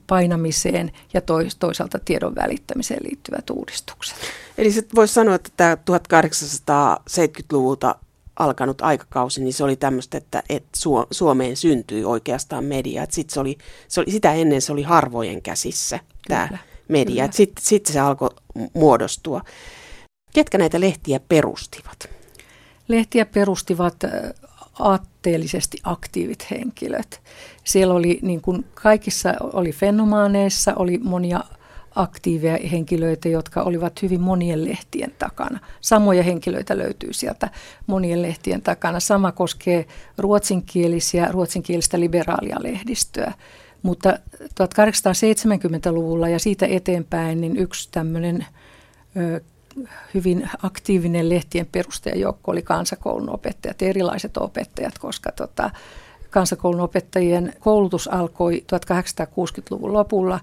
painamiseen 0.07 0.93
ja 1.15 1.21
toisaalta 1.59 1.99
tiedon 2.05 2.35
välittämiseen 2.35 3.05
liittyvät 3.05 3.51
uudistukset. 3.51 4.17
Eli 4.59 4.71
voisi 4.95 5.15
sanoa, 5.15 5.35
että 5.35 5.51
tämä 5.57 5.75
1870-luvulta 5.75 7.95
alkanut 8.37 8.83
aikakausi, 8.83 9.43
niin 9.43 9.53
se 9.53 9.65
oli 9.65 9.77
tämmöistä, 9.77 10.19
että, 10.19 10.43
että 10.49 10.79
Suomeen 11.11 11.57
syntyi 11.57 12.05
oikeastaan 12.05 12.65
media. 12.65 13.03
Että 13.03 13.15
sit 13.15 13.31
se 13.31 13.41
oli, 13.41 13.59
se 13.89 14.01
oli, 14.01 14.11
sitä 14.11 14.33
ennen 14.33 14.63
se 14.63 14.73
oli 14.73 14.83
harvojen 14.83 15.43
käsissä 15.43 15.99
tämä 16.29 16.47
kyllä, 16.47 16.59
media. 16.89 17.29
Sitten 17.31 17.65
sit 17.65 17.87
se 17.87 18.01
alkoi 18.01 18.31
muodostua. 18.75 19.41
Ketkä 20.33 20.59
näitä 20.59 20.81
lehtiä 20.81 21.21
perustivat? 21.29 22.09
Lehtiä 22.89 23.27
perustivat 23.27 23.97
aatteellisesti 24.79 25.79
aktiivit 25.83 26.51
henkilöt. 26.51 27.21
Siellä 27.65 27.95
oli 27.95 28.19
niin 28.23 28.41
kuin 28.41 28.65
kaikissa 28.75 29.35
oli 29.41 29.73
fenomaaneissa, 29.73 30.73
oli 30.77 30.99
monia 30.99 31.41
aktiiveja 31.95 32.69
henkilöitä, 32.69 33.29
jotka 33.29 33.63
olivat 33.63 34.03
hyvin 34.03 34.21
monien 34.21 34.65
lehtien 34.65 35.15
takana. 35.19 35.59
Samoja 35.81 36.23
henkilöitä 36.23 36.79
löytyy 36.79 37.13
sieltä 37.13 37.51
monien 37.87 38.23
lehtien 38.23 38.63
takana. 38.63 39.01
Sama 39.01 39.33
koskee 39.33 39.87
ruotsinkielisiä, 40.19 41.29
ruotsinkielistä 41.31 42.01
liberaalia 42.01 42.57
lehdistöä. 42.61 43.33
Mutta 43.83 44.19
1870-luvulla 44.43 46.29
ja 46.29 46.39
siitä 46.39 46.67
eteenpäin 46.67 47.41
niin 47.41 47.57
yksi 47.57 47.89
tämmöinen 47.93 48.47
hyvin 50.15 50.51
aktiivinen 50.63 51.29
lehtien 51.29 51.67
perustajajoukko 51.73 52.53
oli 52.53 52.63
kansakoulun 52.63 53.31
opettajat, 53.31 53.83
erilaiset 53.83 54.37
opettajat, 54.37 54.99
koska 54.99 55.33
tota, 55.33 55.71
kansakoulun 56.31 56.81
opettajien 56.81 57.53
koulutus 57.61 58.09
alkoi 58.09 58.65
1860-luvun 58.73 59.93
lopulla 59.93 60.41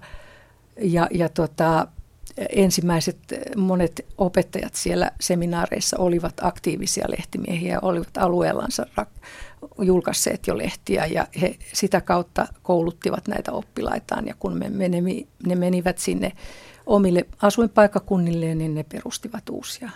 ja, 0.78 1.08
ja 1.10 1.28
tota, 1.28 1.86
ensimmäiset 2.36 3.18
monet 3.56 4.06
opettajat 4.18 4.74
siellä 4.74 5.10
seminaareissa 5.20 5.96
olivat 5.98 6.34
aktiivisia 6.42 7.04
lehtimiehiä, 7.08 7.78
olivat 7.82 8.16
alueellansa 8.18 8.86
julkaisseet 9.82 10.46
jo 10.46 10.58
lehtiä 10.58 11.06
ja 11.06 11.26
he 11.40 11.56
sitä 11.72 12.00
kautta 12.00 12.46
kouluttivat 12.62 13.28
näitä 13.28 13.52
oppilaitaan 13.52 14.26
ja 14.26 14.34
kun 14.38 14.58
me 14.58 14.68
menemi, 14.68 15.26
ne 15.46 15.54
menivät 15.54 15.98
sinne 15.98 16.32
omille 16.86 17.26
asuinpaikakunnilleen, 17.42 18.58
niin 18.58 18.74
ne 18.74 18.82
perustivat 18.82 19.48
uusia 19.50 19.90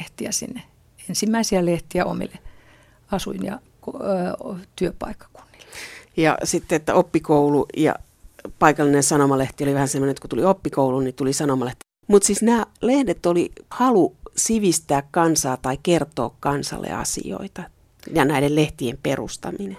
lehtiä 0.00 0.32
sinne. 0.32 0.62
Ensimmäisiä 1.08 1.66
lehtiä 1.66 2.04
omille 2.04 2.38
asuin- 3.10 3.44
ja 3.44 3.60
työpaikkakunnille. 4.76 5.66
Ja 6.16 6.38
sitten, 6.44 6.76
että 6.76 6.94
oppikoulu 6.94 7.66
ja 7.76 7.94
paikallinen 8.58 9.02
sanomalehti 9.02 9.64
oli 9.64 9.74
vähän 9.74 9.88
semmoinen, 9.88 10.10
että 10.10 10.20
kun 10.20 10.30
tuli 10.30 10.44
oppikoulu, 10.44 11.00
niin 11.00 11.14
tuli 11.14 11.32
sanomalehti. 11.32 11.80
Mutta 12.06 12.26
siis 12.26 12.42
nämä 12.42 12.66
lehdet 12.80 13.26
oli 13.26 13.52
halu 13.70 14.16
sivistää 14.36 15.02
kansaa 15.10 15.56
tai 15.56 15.78
kertoa 15.82 16.34
kansalle 16.40 16.90
asioita 16.90 17.62
ja 18.14 18.24
näiden 18.24 18.54
lehtien 18.54 18.98
perustaminen. 19.02 19.76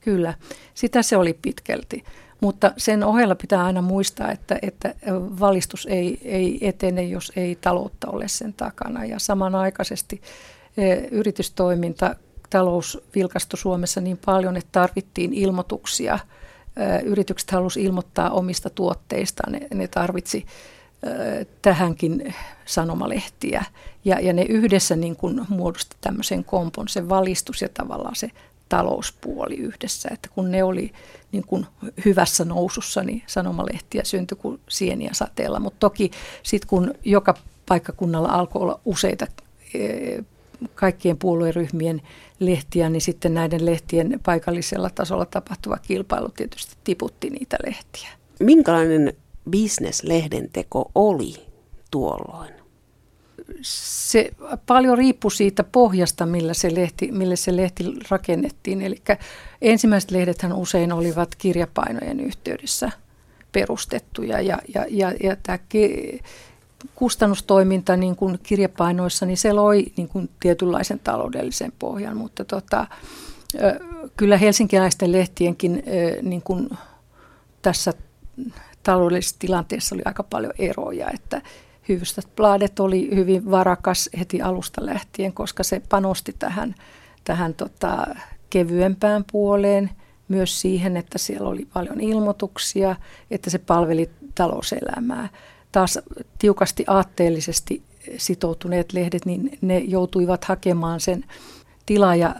Kyllä, 0.00 0.34
sitä 0.74 1.02
se 1.02 1.16
oli 1.16 1.38
pitkälti. 1.42 2.04
Mutta 2.40 2.72
sen 2.76 3.04
ohella 3.04 3.34
pitää 3.34 3.64
aina 3.64 3.82
muistaa, 3.82 4.32
että, 4.32 4.58
että 4.62 4.94
valistus 5.40 5.86
ei, 5.90 6.20
ei 6.24 6.58
etene, 6.68 7.02
jos 7.02 7.32
ei 7.36 7.58
taloutta 7.60 8.08
ole 8.10 8.28
sen 8.28 8.52
takana. 8.52 9.04
Ja 9.04 9.18
samanaikaisesti 9.18 10.22
e, 10.76 10.94
yritystoiminta, 10.94 12.16
talous 12.50 12.98
vilkastui 13.14 13.58
Suomessa 13.58 14.00
niin 14.00 14.18
paljon, 14.26 14.56
että 14.56 14.68
tarvittiin 14.72 15.34
ilmoituksia. 15.34 16.18
E, 16.76 16.98
yritykset 17.04 17.50
halusivat 17.50 17.86
ilmoittaa 17.86 18.30
omista 18.30 18.70
tuotteistaan, 18.70 19.52
ne, 19.52 19.60
ne 19.74 19.88
tarvitsi 19.88 20.46
e, 21.02 21.08
tähänkin 21.62 22.34
sanomalehtiä. 22.64 23.64
Ja, 24.04 24.20
ja 24.20 24.32
ne 24.32 24.42
yhdessä 24.42 24.96
niin 24.96 25.16
kuin 25.16 25.40
muodosti 25.48 25.96
tämmöisen 26.00 26.44
kompon, 26.44 26.88
se 26.88 27.08
valistus 27.08 27.62
ja 27.62 27.68
tavallaan 27.68 28.16
se 28.16 28.30
talouspuoli 28.70 29.56
yhdessä. 29.56 30.08
Että 30.12 30.28
kun 30.34 30.50
ne 30.50 30.64
oli 30.64 30.92
niin 31.32 31.44
kuin 31.46 31.66
hyvässä 32.04 32.44
nousussa, 32.44 33.02
niin 33.02 33.22
sanomalehtiä 33.26 34.04
syntyi 34.04 34.36
kuin 34.36 34.60
sieniä 34.68 35.10
sateella. 35.12 35.60
Mutta 35.60 35.78
toki 35.80 36.10
sitten 36.42 36.68
kun 36.68 36.94
joka 37.04 37.34
paikkakunnalla 37.68 38.28
alkoi 38.28 38.62
olla 38.62 38.80
useita 38.84 39.26
e, 39.74 39.88
kaikkien 40.74 41.16
puolueryhmien 41.16 42.02
lehtiä, 42.38 42.88
niin 42.88 43.00
sitten 43.00 43.34
näiden 43.34 43.66
lehtien 43.66 44.20
paikallisella 44.24 44.90
tasolla 44.90 45.26
tapahtuva 45.26 45.76
kilpailu 45.76 46.28
tietysti 46.28 46.76
tiputti 46.84 47.30
niitä 47.30 47.56
lehtiä. 47.66 48.08
Minkälainen 48.40 49.12
bisnes 49.50 50.02
lehdenteko 50.02 50.90
oli 50.94 51.34
tuolloin? 51.90 52.59
Se 53.62 54.30
paljon 54.66 54.98
riippui 54.98 55.30
siitä 55.30 55.64
pohjasta, 55.64 56.26
millä 56.26 56.54
se 56.54 56.74
lehti, 56.74 57.12
millä 57.12 57.36
se 57.36 57.56
lehti 57.56 57.84
rakennettiin. 58.10 58.82
Eli 58.82 59.02
ensimmäiset 59.62 60.10
lehdethän 60.10 60.52
usein 60.52 60.92
olivat 60.92 61.34
kirjapainojen 61.34 62.20
yhteydessä 62.20 62.90
perustettuja 63.52 64.40
ja, 64.40 64.58
ja, 64.74 64.86
ja, 64.88 65.12
ja 65.22 65.36
tämä 65.42 65.58
kustannustoiminta 66.94 67.96
niin 67.96 68.16
kuin 68.16 68.38
kirjapainoissa, 68.42 69.26
niin 69.26 69.36
se 69.36 69.52
loi 69.52 69.86
niin 69.96 70.08
kuin 70.08 70.30
tietynlaisen 70.40 70.98
taloudellisen 71.04 71.72
pohjan, 71.78 72.16
mutta 72.16 72.44
tota, 72.44 72.86
kyllä 74.16 74.36
helsinkiläisten 74.36 75.12
lehtienkin 75.12 75.82
niin 76.22 76.42
kuin 76.42 76.70
tässä 77.62 77.92
taloudellisessa 78.82 79.36
tilanteessa 79.38 79.94
oli 79.94 80.02
aika 80.04 80.22
paljon 80.22 80.52
eroja, 80.58 81.10
että 81.14 81.42
Hyvystadbladet 81.90 82.80
oli 82.80 83.10
hyvin 83.14 83.50
varakas 83.50 84.10
heti 84.18 84.42
alusta 84.42 84.86
lähtien, 84.86 85.32
koska 85.32 85.62
se 85.62 85.82
panosti 85.88 86.34
tähän, 86.38 86.74
tähän 87.24 87.54
tota, 87.54 88.06
kevyempään 88.50 89.24
puoleen, 89.32 89.90
myös 90.28 90.60
siihen, 90.60 90.96
että 90.96 91.18
siellä 91.18 91.48
oli 91.48 91.68
paljon 91.74 92.00
ilmoituksia, 92.00 92.96
että 93.30 93.50
se 93.50 93.58
palveli 93.58 94.10
talouselämää. 94.34 95.28
Taas 95.72 95.98
tiukasti 96.38 96.84
aatteellisesti 96.86 97.82
sitoutuneet 98.16 98.92
lehdet, 98.92 99.26
niin 99.26 99.58
ne 99.60 99.78
joutuivat 99.78 100.44
hakemaan 100.44 101.00
sen 101.00 101.24
tilaaja 101.86 102.34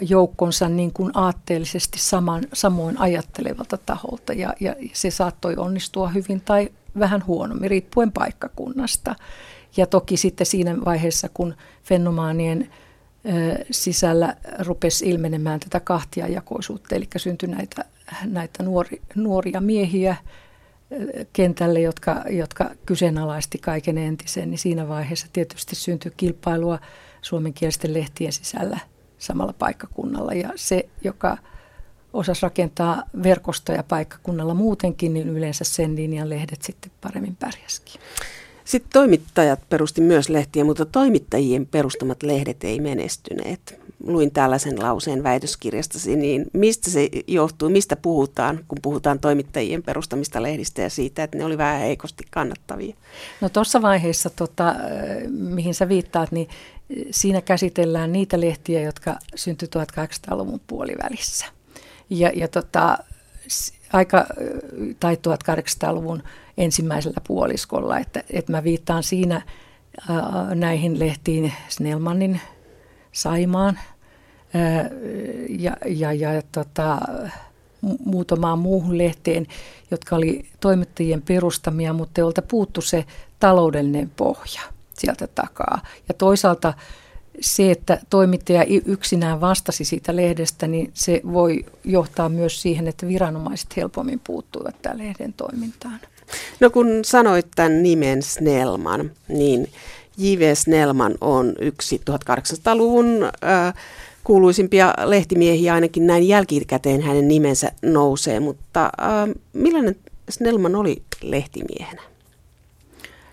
joukkonsa 0.00 0.68
niin 0.68 0.92
kuin 0.92 1.10
aatteellisesti 1.14 1.98
saman, 1.98 2.44
samoin 2.52 2.98
ajattelevalta 2.98 3.78
taholta 3.86 4.32
ja, 4.32 4.54
ja 4.60 4.74
se 4.92 5.10
saattoi 5.10 5.56
onnistua 5.56 6.08
hyvin 6.08 6.40
tai 6.40 6.68
vähän 6.98 7.26
huonommin, 7.26 7.70
riippuen 7.70 8.12
paikkakunnasta. 8.12 9.14
Ja 9.76 9.86
toki 9.86 10.16
sitten 10.16 10.46
siinä 10.46 10.84
vaiheessa, 10.84 11.28
kun 11.34 11.54
fenomaanien 11.82 12.68
sisällä 13.70 14.36
rupesi 14.58 15.10
ilmenemään 15.10 15.60
tätä 15.60 15.80
kahtiajakoisuutta, 15.80 16.94
eli 16.94 17.08
syntyi 17.16 17.48
näitä, 17.48 17.84
näitä 18.24 18.62
nuori, 18.62 19.02
nuoria 19.14 19.60
miehiä 19.60 20.16
kentälle, 21.32 21.80
jotka, 21.80 22.24
jotka 22.30 22.70
kyseenalaisti 22.86 23.58
kaiken 23.58 23.98
entisen, 23.98 24.50
niin 24.50 24.58
siinä 24.58 24.88
vaiheessa 24.88 25.26
tietysti 25.32 25.76
syntyi 25.76 26.12
kilpailua 26.16 26.78
suomenkielisten 27.22 27.94
lehtien 27.94 28.32
sisällä 28.32 28.78
samalla 29.18 29.52
paikkakunnalla. 29.52 30.32
Ja 30.32 30.50
se, 30.56 30.88
joka 31.04 31.38
osasi 32.12 32.42
rakentaa 32.42 33.02
verkostoja 33.22 33.82
paikkakunnalla 33.82 34.54
muutenkin, 34.54 35.14
niin 35.14 35.28
yleensä 35.28 35.64
sen 35.64 35.96
linjan 35.96 36.30
lehdet 36.30 36.62
sitten 36.62 36.90
paremmin 37.00 37.36
pärjäskin. 37.36 38.00
Sitten 38.68 38.92
toimittajat 38.92 39.60
perusti 39.68 40.00
myös 40.00 40.28
lehtiä, 40.28 40.64
mutta 40.64 40.84
toimittajien 40.84 41.66
perustamat 41.66 42.22
lehdet 42.22 42.64
ei 42.64 42.80
menestyneet. 42.80 43.80
Luin 44.06 44.30
tällaisen 44.30 44.82
lauseen 44.82 45.22
väitöskirjastasi, 45.22 46.16
niin 46.16 46.46
mistä 46.52 46.90
se 46.90 47.08
johtuu, 47.26 47.68
mistä 47.68 47.96
puhutaan, 47.96 48.64
kun 48.68 48.78
puhutaan 48.82 49.18
toimittajien 49.18 49.82
perustamista 49.82 50.42
lehdistä 50.42 50.82
ja 50.82 50.90
siitä, 50.90 51.24
että 51.24 51.38
ne 51.38 51.44
oli 51.44 51.58
vähän 51.58 51.80
heikosti 51.80 52.24
kannattavia? 52.30 52.96
No 53.40 53.48
tuossa 53.48 53.82
vaiheessa, 53.82 54.30
tota, 54.30 54.74
mihin 55.28 55.74
sä 55.74 55.88
viittaat, 55.88 56.32
niin 56.32 56.48
siinä 57.10 57.40
käsitellään 57.40 58.12
niitä 58.12 58.40
lehtiä, 58.40 58.80
jotka 58.80 59.16
syntyi 59.34 59.68
1800-luvun 59.68 60.60
puolivälissä. 60.66 61.57
Ja, 62.10 62.30
ja 62.34 62.48
tota, 62.48 62.98
aika, 63.92 64.26
tai 65.00 65.14
1800-luvun 65.14 66.22
ensimmäisellä 66.58 67.20
puoliskolla, 67.26 67.98
että, 67.98 68.22
että 68.30 68.52
mä 68.52 68.64
viittaan 68.64 69.02
siinä 69.02 69.42
ää, 70.08 70.54
näihin 70.54 70.98
lehtiin 70.98 71.52
Snellmanin 71.68 72.40
Saimaan 73.12 73.78
ää, 74.54 74.90
ja, 75.48 75.76
ja, 75.86 76.12
ja 76.12 76.42
tota, 76.52 76.98
muutamaan 78.04 78.58
muuhun 78.58 78.98
lehteen, 78.98 79.46
jotka 79.90 80.16
oli 80.16 80.46
toimittajien 80.60 81.22
perustamia, 81.22 81.92
mutta 81.92 82.20
joilta 82.20 82.42
puuttu 82.42 82.80
se 82.80 83.04
taloudellinen 83.40 84.10
pohja 84.16 84.60
sieltä 84.94 85.26
takaa. 85.26 85.80
Ja 86.08 86.14
toisaalta 86.14 86.74
se, 87.40 87.70
että 87.70 88.00
toimittaja 88.10 88.64
yksinään 88.86 89.40
vastasi 89.40 89.84
siitä 89.84 90.16
lehdestä, 90.16 90.66
niin 90.66 90.90
se 90.94 91.20
voi 91.32 91.64
johtaa 91.84 92.28
myös 92.28 92.62
siihen, 92.62 92.88
että 92.88 93.08
viranomaiset 93.08 93.76
helpommin 93.76 94.20
puuttuivat 94.24 94.82
tämän 94.82 94.98
lehden 94.98 95.32
toimintaan. 95.32 96.00
No 96.60 96.70
kun 96.70 96.86
sanoit 97.04 97.46
tämän 97.56 97.82
nimen 97.82 98.22
Snellman, 98.22 99.10
niin 99.28 99.68
J.V. 100.18 100.54
Snellman 100.54 101.14
on 101.20 101.54
yksi 101.60 102.00
1800-luvun 102.10 103.06
äh, 103.24 103.74
kuuluisimpia 104.24 104.94
lehtimiehiä, 105.04 105.74
ainakin 105.74 106.06
näin 106.06 106.28
jälkikäteen 106.28 107.02
hänen 107.02 107.28
nimensä 107.28 107.72
nousee, 107.82 108.40
mutta 108.40 108.84
äh, 108.84 109.34
millainen 109.52 109.96
Snellman 110.28 110.74
oli 110.74 111.02
lehtimiehenä? 111.22 112.02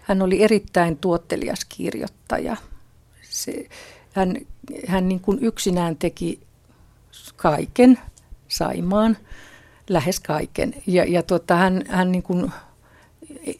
Hän 0.02 0.22
oli 0.22 0.44
erittäin 0.44 0.98
tuottelias 0.98 1.66
kirjoittaja. 1.70 2.58
Se, 3.30 3.68
hän 4.16 4.36
hän 4.88 5.10
niin 5.10 5.20
kuin 5.20 5.40
yksinään 5.42 5.96
teki 5.96 6.40
kaiken, 7.36 8.00
Saimaan, 8.48 9.18
lähes 9.90 10.20
kaiken. 10.20 10.74
Ja, 10.88 11.04
ja 11.04 11.24
tuota, 11.24 11.56
hän, 11.56 11.84
hän 11.88 12.12
niin 12.12 12.24
kuin, 12.24 12.52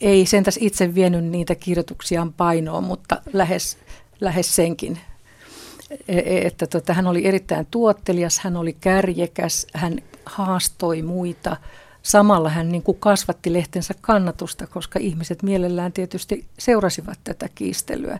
ei 0.02 0.26
sentäs 0.26 0.58
itse 0.62 0.96
vienyt 0.96 1.26
niitä 1.26 1.56
kirjoituksiaan 1.56 2.34
painoon, 2.34 2.84
mutta 2.84 3.22
lähes, 3.34 3.78
lähes 4.22 4.56
senkin. 4.56 5.00
E, 6.08 6.18
e, 6.18 6.48
että 6.48 6.68
tuota, 6.68 6.94
hän 6.94 7.08
oli 7.08 7.28
erittäin 7.28 7.68
tuottelias, 7.72 8.40
hän 8.40 8.58
oli 8.58 8.74
kärjekäs, 8.74 9.68
hän 9.74 10.00
haastoi 10.26 11.02
muita. 11.02 11.58
Samalla 12.02 12.50
hän 12.50 12.70
niin 12.70 12.84
kuin 12.84 12.98
kasvatti 13.00 13.54
lehtensä 13.54 13.94
kannatusta, 14.02 14.68
koska 14.68 15.00
ihmiset 15.00 15.44
mielellään 15.44 15.92
tietysti 15.92 16.46
seurasivat 16.60 17.20
tätä 17.24 17.50
kiistelyä 17.56 18.20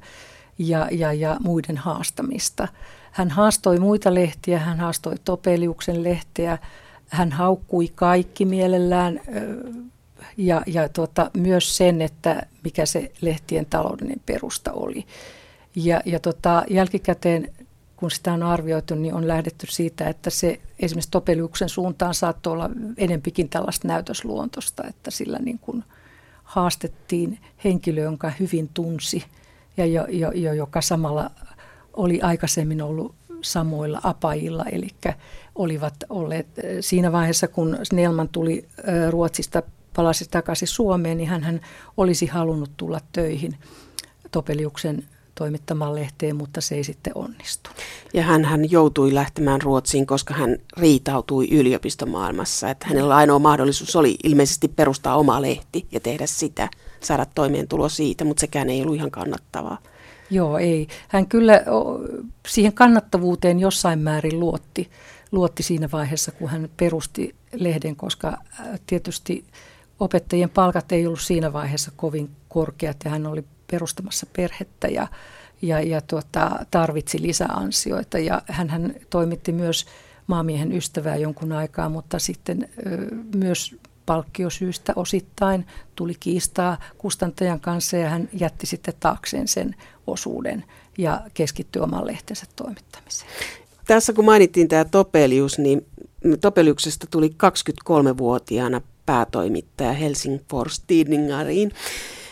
ja, 0.58 0.88
ja, 0.92 1.14
ja 1.14 1.38
muiden 1.44 1.78
haastamista. 1.78 2.68
Hän 3.12 3.30
haastoi 3.30 3.80
muita 3.80 4.14
lehtiä, 4.14 4.60
hän 4.60 4.80
haastoi 4.80 5.16
Topeliuksen 5.26 6.04
lehteä, 6.04 6.58
hän 7.10 7.32
haukkui 7.32 7.92
kaikki 7.96 8.46
mielellään 8.46 9.22
ja, 10.38 10.62
ja 10.66 10.90
tuota, 10.90 11.32
myös 11.38 11.78
sen, 11.78 12.02
että 12.02 12.46
mikä 12.64 12.86
se 12.86 13.12
lehtien 13.22 13.66
taloudellinen 13.66 14.22
perusta 14.26 14.72
oli. 14.72 15.06
Ja, 15.76 16.02
ja 16.06 16.20
tota, 16.20 16.64
jälkikäteen, 16.70 17.54
kun 17.96 18.12
sitä 18.12 18.34
on 18.34 18.44
arvioitu, 18.44 18.96
niin 18.96 19.14
on 19.14 19.28
lähdetty 19.28 19.68
siitä, 19.70 20.10
että 20.10 20.30
se 20.30 20.60
esimerkiksi 20.80 21.12
Topeliuksen 21.12 21.70
suuntaan 21.70 22.14
saattoi 22.14 22.54
olla 22.54 22.70
enempikin 22.98 23.50
tällaista 23.50 23.88
näytösluontosta, 23.88 24.84
että 24.88 25.12
sillä 25.12 25.40
niin 25.40 25.60
kuin 25.60 25.84
haastettiin 26.44 27.40
henkilö, 27.64 28.02
jonka 28.02 28.32
hyvin 28.40 28.70
tunsi– 28.74 29.24
ja 29.78 29.86
jo, 29.86 30.06
jo, 30.10 30.32
jo, 30.32 30.54
joka 30.54 30.82
samalla 30.82 31.32
oli 31.94 32.22
aikaisemmin 32.22 32.82
ollut 32.82 33.16
samoilla 33.42 34.00
apajilla, 34.04 34.66
eli 34.72 34.88
olivat 35.56 35.94
olleet 36.10 36.48
siinä 36.80 37.12
vaiheessa, 37.12 37.48
kun 37.48 37.78
Snellman 37.84 38.30
tuli 38.30 38.68
Ruotsista, 39.10 39.64
palasi 39.96 40.26
takaisin 40.32 40.68
Suomeen, 40.68 41.18
niin 41.18 41.30
hän 41.30 41.62
olisi 41.98 42.26
halunnut 42.26 42.72
tulla 42.78 43.00
töihin 43.12 43.56
Topeliuksen 44.32 45.04
toimittamaan 45.36 45.96
lehteen, 45.96 46.36
mutta 46.36 46.62
se 46.62 46.76
ei 46.76 46.84
sitten 46.84 47.14
onnistu. 47.16 47.70
Ja 48.14 48.24
hän, 48.24 48.46
hän 48.46 48.72
joutui 48.72 49.14
lähtemään 49.14 49.62
Ruotsiin, 49.62 50.06
koska 50.06 50.34
hän 50.34 50.58
riitautui 50.78 51.48
yliopistomaailmassa. 51.52 52.70
Että 52.70 52.88
hänellä 52.88 53.16
ainoa 53.16 53.40
mahdollisuus 53.40 53.96
oli 53.96 54.16
ilmeisesti 54.24 54.68
perustaa 54.68 55.18
oma 55.18 55.42
lehti 55.42 55.88
ja 55.92 56.00
tehdä 56.00 56.26
sitä– 56.26 56.70
saada 57.06 57.26
toimeentulo 57.36 57.90
siitä, 57.90 58.26
mutta 58.26 58.42
sekään 58.42 58.70
ei 58.70 58.82
ollut 58.82 58.96
ihan 58.96 59.12
kannattavaa. 59.12 59.78
Joo, 60.30 60.58
ei. 60.58 60.88
Hän 61.08 61.28
kyllä 61.28 61.62
siihen 62.48 62.74
kannattavuuteen 62.74 63.60
jossain 63.60 64.00
määrin 64.00 64.40
luotti, 64.40 64.90
luotti 65.32 65.64
siinä 65.64 65.90
vaiheessa, 65.92 66.32
kun 66.32 66.50
hän 66.50 66.70
perusti 66.78 67.36
lehden, 67.54 67.96
koska 67.96 68.38
tietysti 68.88 69.46
opettajien 70.00 70.50
palkat 70.50 70.92
ei 70.92 71.08
ollut 71.08 71.22
siinä 71.22 71.54
vaiheessa 71.54 71.92
kovin 71.96 72.30
korkeat 72.50 72.98
ja 73.06 73.12
hän 73.12 73.28
oli 73.28 73.44
perustamassa 73.76 74.26
perhettä 74.36 74.88
ja, 74.88 75.08
ja, 75.62 75.82
ja 75.82 76.02
tuota, 76.02 76.66
tarvitsi 76.72 77.22
lisäansioita. 77.22 78.20
Ja 78.20 78.42
hän, 78.48 78.70
hän 78.70 78.96
toimitti 79.10 79.52
myös 79.52 79.86
maamiehen 80.28 80.72
ystävää 80.72 81.16
jonkun 81.16 81.52
aikaa, 81.52 81.90
mutta 81.90 82.20
sitten 82.20 82.70
ö, 82.88 83.08
myös 83.36 83.76
palkkiosyystä 84.06 84.94
osittain 84.96 85.66
tuli 85.96 86.14
kiistaa 86.20 86.78
kustantajan 86.98 87.60
kanssa 87.60 87.98
ja 87.98 88.10
hän 88.10 88.30
jätti 88.34 88.66
sitten 88.66 88.94
taakseen 89.00 89.48
sen 89.48 89.76
osuuden 90.08 90.64
ja 90.98 91.22
keskittyi 91.34 91.82
oman 91.82 92.08
lehtensä 92.08 92.46
toimittamiseen. 92.56 93.32
Tässä 93.88 94.14
kun 94.14 94.26
mainittiin 94.26 94.68
tämä 94.68 94.86
Topelius, 94.86 95.60
niin 95.60 95.86
Topeliuksesta 96.42 97.08
tuli 97.12 97.36
23-vuotiaana 97.44 98.82
päätoimittaja 99.06 99.94
Helsingfors 99.94 100.84
Tidningariin. 100.88 101.72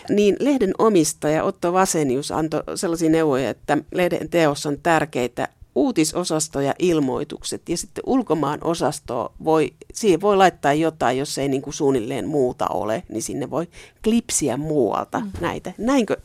Niin 0.10 0.36
lehden 0.40 0.74
omistaja 0.78 1.44
Otto 1.44 1.74
Vasenius 1.74 2.32
antoi 2.32 2.64
sellaisia 2.76 3.10
neuvoja, 3.10 3.50
että 3.50 3.78
lehden 3.92 4.30
teossa 4.30 4.70
on 4.70 4.78
tärkeitä 4.84 5.48
uutisosasto 5.76 6.62
ja 6.62 6.74
ilmoitukset 6.80 7.70
ja 7.70 7.78
sitten 7.78 8.04
ulkomaan 8.08 8.60
osasto 8.64 9.34
voi, 9.44 9.74
siihen 9.94 10.22
voi 10.22 10.38
laittaa 10.38 10.74
jotain, 10.74 11.18
jos 11.18 11.38
ei 11.38 11.50
niin 11.50 11.62
kuin 11.62 11.74
suunnilleen 11.74 12.28
muuta 12.28 12.68
ole, 12.68 13.04
niin 13.10 13.24
sinne 13.24 13.50
voi 13.50 13.68
klipsiä 14.04 14.58
muualta 14.58 15.20
mm. 15.20 15.32
näitä. 15.42 15.74
Näinkö 15.78 16.18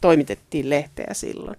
toimitettiin 0.00 0.70
lehteä 0.70 1.10
silloin? 1.12 1.56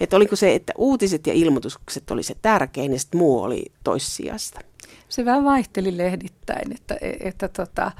Että 0.00 0.16
oliko 0.16 0.36
se, 0.36 0.54
että 0.54 0.72
uutiset 0.78 1.26
ja 1.26 1.32
ilmoitukset 1.32 2.10
oli 2.10 2.22
se 2.22 2.36
tärkein 2.42 2.92
ja 2.92 2.98
sitten 2.98 3.18
muu 3.18 3.42
oli 3.42 3.64
toissijasta? 3.84 4.60
Se 5.08 5.24
vähän 5.24 5.44
vaihteli 5.44 5.96
lehdittäin, 5.96 6.72
että, 6.72 6.96
että 7.20 7.48
tota, 7.48 7.92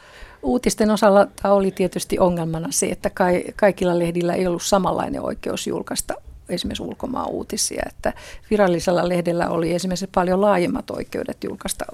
uutisten 0.42 0.90
osalla 0.90 1.26
oli 1.44 1.70
tietysti 1.70 2.18
ongelmana 2.18 2.68
se, 2.70 2.86
että 2.86 3.10
kaikilla 3.56 3.98
lehdillä 3.98 4.34
ei 4.34 4.46
ollut 4.46 4.62
samanlainen 4.62 5.22
oikeus 5.22 5.66
julkaista 5.66 6.14
esimerkiksi 6.48 6.82
ulkomaan 6.82 7.30
uutisia, 7.30 7.82
että 7.86 8.12
virallisella 8.50 9.08
lehdellä 9.08 9.48
oli 9.48 9.74
esimerkiksi 9.74 10.08
paljon 10.14 10.40
laajemmat 10.40 10.90
oikeudet 10.90 11.44
julkaista 11.44 11.84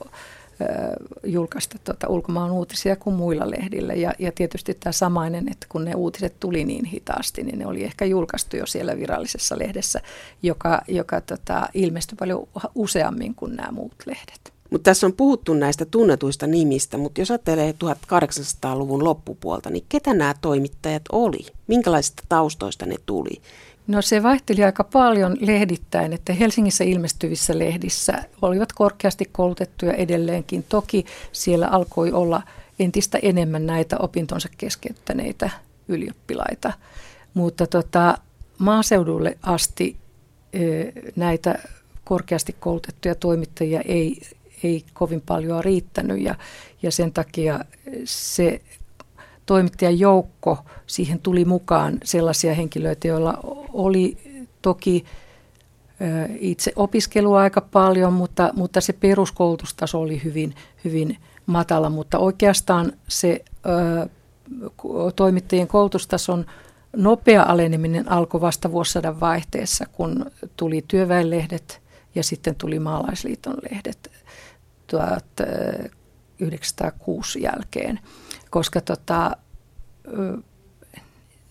julkaista 1.24 1.78
tuota 1.84 2.08
ulkomaan 2.08 2.50
uutisia 2.50 2.96
kuin 2.96 3.16
muilla 3.16 3.50
lehdillä. 3.50 3.94
Ja, 3.94 4.12
ja 4.18 4.32
tietysti 4.32 4.74
tämä 4.74 4.92
samainen, 4.92 5.48
että 5.48 5.66
kun 5.68 5.84
ne 5.84 5.94
uutiset 5.94 6.40
tuli 6.40 6.64
niin 6.64 6.84
hitaasti, 6.84 7.42
niin 7.42 7.58
ne 7.58 7.66
oli 7.66 7.84
ehkä 7.84 8.04
julkaistu 8.04 8.56
jo 8.56 8.66
siellä 8.66 8.96
virallisessa 8.96 9.58
lehdessä, 9.58 10.00
joka, 10.42 10.82
joka 10.88 11.20
tota, 11.20 11.68
ilmestyi 11.74 12.16
paljon 12.16 12.48
useammin 12.74 13.34
kuin 13.34 13.56
nämä 13.56 13.72
muut 13.72 13.94
lehdet. 14.06 14.52
Mutta 14.74 14.90
tässä 14.90 15.06
on 15.06 15.12
puhuttu 15.12 15.54
näistä 15.54 15.84
tunnetuista 15.84 16.46
nimistä, 16.46 16.98
mutta 16.98 17.20
jos 17.20 17.30
ajattelee 17.30 17.74
1800-luvun 17.84 19.04
loppupuolta, 19.04 19.70
niin 19.70 19.84
ketä 19.88 20.14
nämä 20.14 20.34
toimittajat 20.40 21.02
oli? 21.12 21.46
Minkälaisista 21.66 22.22
taustoista 22.28 22.86
ne 22.86 22.96
tuli? 23.06 23.40
No 23.86 24.02
se 24.02 24.22
vaihteli 24.22 24.64
aika 24.64 24.84
paljon 24.84 25.36
lehdittäin, 25.40 26.12
että 26.12 26.32
Helsingissä 26.32 26.84
ilmestyvissä 26.84 27.58
lehdissä 27.58 28.24
olivat 28.42 28.72
korkeasti 28.72 29.24
koulutettuja 29.32 29.92
edelleenkin. 29.92 30.64
Toki 30.68 31.04
siellä 31.32 31.66
alkoi 31.66 32.12
olla 32.12 32.42
entistä 32.78 33.18
enemmän 33.22 33.66
näitä 33.66 33.96
opintonsa 33.98 34.48
keskeyttäneitä 34.58 35.50
ylioppilaita, 35.88 36.72
mutta 37.34 37.66
tota, 37.66 38.18
maaseudulle 38.58 39.38
asti 39.42 39.96
näitä 41.16 41.58
korkeasti 42.04 42.56
koulutettuja 42.60 43.14
toimittajia 43.14 43.80
ei, 43.80 44.20
ei 44.62 44.84
kovin 44.92 45.20
paljon 45.20 45.64
riittänyt 45.64 46.20
ja, 46.20 46.34
ja 46.82 46.92
sen 46.92 47.12
takia 47.12 47.60
se 48.04 48.60
toimittajan 49.46 49.98
joukko, 49.98 50.58
siihen 50.86 51.18
tuli 51.18 51.44
mukaan 51.44 51.98
sellaisia 52.04 52.54
henkilöitä, 52.54 53.08
joilla 53.08 53.38
oli 53.72 54.16
toki 54.62 55.04
itse 56.38 56.72
opiskelua 56.76 57.40
aika 57.40 57.60
paljon, 57.60 58.12
mutta, 58.12 58.50
mutta 58.56 58.80
se 58.80 58.92
peruskoulutustaso 58.92 60.00
oli 60.00 60.24
hyvin, 60.24 60.54
hyvin 60.84 61.18
matala, 61.46 61.90
mutta 61.90 62.18
oikeastaan 62.18 62.92
se 63.08 63.44
ö, 63.66 64.08
toimittajien 65.16 65.68
koulutustason 65.68 66.46
nopea 66.96 67.42
aleneminen 67.42 68.12
alkoi 68.12 68.40
vasta 68.40 68.72
vuosisadan 68.72 69.20
vaihteessa, 69.20 69.86
kun 69.92 70.26
tuli 70.56 70.84
työväenlehdet 70.88 71.80
ja 72.14 72.22
sitten 72.22 72.54
tuli 72.54 72.78
maalaisliiton 72.78 73.56
lehdet 73.70 74.10
1906 74.86 77.42
jälkeen 77.42 78.00
koska 78.54 78.80
tota, 78.80 79.36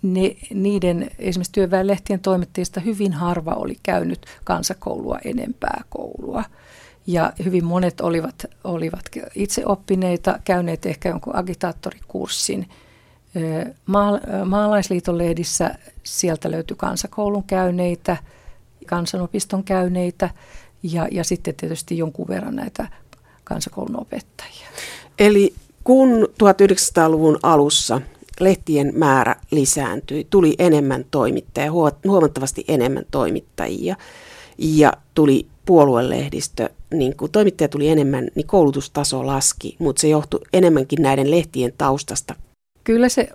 ne, 0.01 0.35
niiden 0.53 1.11
esimerkiksi 1.19 1.51
työväenlehtien 1.51 2.19
toimittajista 2.19 2.79
hyvin 2.79 3.13
harva 3.13 3.51
oli 3.51 3.75
käynyt 3.83 4.25
kansakoulua 4.43 5.19
enempää 5.25 5.83
koulua. 5.89 6.43
Ja 7.07 7.33
hyvin 7.45 7.65
monet 7.65 8.01
olivat, 8.01 8.45
olivat 8.63 9.01
itse 9.35 9.63
oppineita, 9.65 10.39
käyneet 10.45 10.85
ehkä 10.85 11.09
jonkun 11.09 11.35
agitaattorikurssin. 11.35 12.69
Maalaisliiton 14.45 15.17
lehdissä 15.17 15.75
sieltä 16.03 16.51
löytyi 16.51 16.77
kansakoulun 16.77 17.43
käyneitä, 17.43 18.17
kansanopiston 18.85 19.63
käyneitä 19.63 20.29
ja, 20.83 21.07
ja 21.11 21.23
sitten 21.23 21.55
tietysti 21.55 21.97
jonkun 21.97 22.27
verran 22.27 22.55
näitä 22.55 22.87
kansakoulun 23.43 24.01
opettajia. 24.01 24.67
Eli 25.19 25.53
kun 25.83 26.09
1900-luvun 26.43 27.39
alussa 27.43 28.01
lehtien 28.39 28.91
määrä 28.95 29.35
lisääntyi, 29.51 30.27
tuli 30.29 30.55
enemmän 30.59 31.05
toimittajia, 31.11 31.71
huomattavasti 32.07 32.65
enemmän 32.67 33.05
toimittajia 33.11 33.95
ja 34.57 34.93
tuli 35.13 35.47
puoluelehdistö, 35.65 36.69
niin 36.93 37.17
kun 37.17 37.31
toimittaja 37.31 37.67
tuli 37.67 37.89
enemmän, 37.89 38.27
niin 38.35 38.47
koulutustaso 38.47 39.27
laski, 39.27 39.75
mutta 39.79 39.99
se 39.99 40.07
johtui 40.07 40.39
enemmänkin 40.53 41.01
näiden 41.01 41.31
lehtien 41.31 41.73
taustasta. 41.77 42.35
Kyllä 42.83 43.09
se 43.09 43.29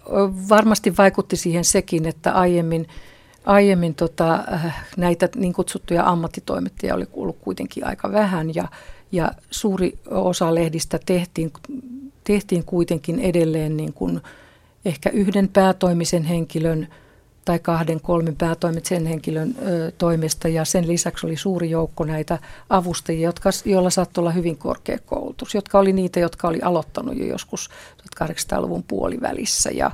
varmasti 0.49 0.97
vaikutti 0.97 1.37
siihen 1.37 1.65
sekin, 1.65 2.07
että 2.07 2.33
aiemmin, 2.33 2.87
aiemmin 3.45 3.95
tota, 3.95 4.45
äh, 4.53 4.87
näitä 4.97 5.29
niin 5.37 5.53
kutsuttuja 5.53 6.09
ammattitoimittajia 6.09 6.95
oli 6.95 7.07
ollut 7.13 7.39
kuitenkin 7.41 7.87
aika 7.87 8.13
vähän 8.13 8.55
ja, 8.55 8.69
ja 9.13 9.33
suuri 9.51 9.99
osa 10.11 10.55
lehdistä 10.55 10.99
tehtiin 11.07 11.53
tehtiin 12.25 12.65
kuitenkin 12.65 13.21
edelleen 13.21 13.77
niin 13.77 13.93
kuin 13.93 14.21
ehkä 14.85 15.11
yhden 15.11 15.49
päätoimisen 15.49 16.25
henkilön 16.25 16.89
tai 17.45 17.59
kahden, 17.59 18.01
kolmen 18.01 18.37
päätoimisen 18.37 19.07
henkilön 19.07 19.55
ö, 19.67 19.93
toimesta. 19.99 20.49
Ja 20.49 20.65
sen 20.65 20.89
lisäksi 20.89 21.27
oli 21.27 21.37
suuri 21.37 21.71
joukko 21.71 22.05
näitä 22.05 22.39
avustajia, 22.71 23.29
jotka, 23.29 23.51
joilla 23.65 23.91
saattoi 23.91 24.23
olla 24.23 24.31
hyvin 24.31 24.57
korkea 24.57 24.99
koulutus, 25.07 25.55
jotka 25.55 25.79
oli 25.79 25.93
niitä, 25.93 26.21
jotka 26.21 26.49
oli 26.49 26.61
aloittanut 26.63 27.17
jo 27.17 27.27
joskus 27.27 27.71
1800-luvun 28.23 28.85
puolivälissä. 28.89 29.71
Ja, 29.71 29.91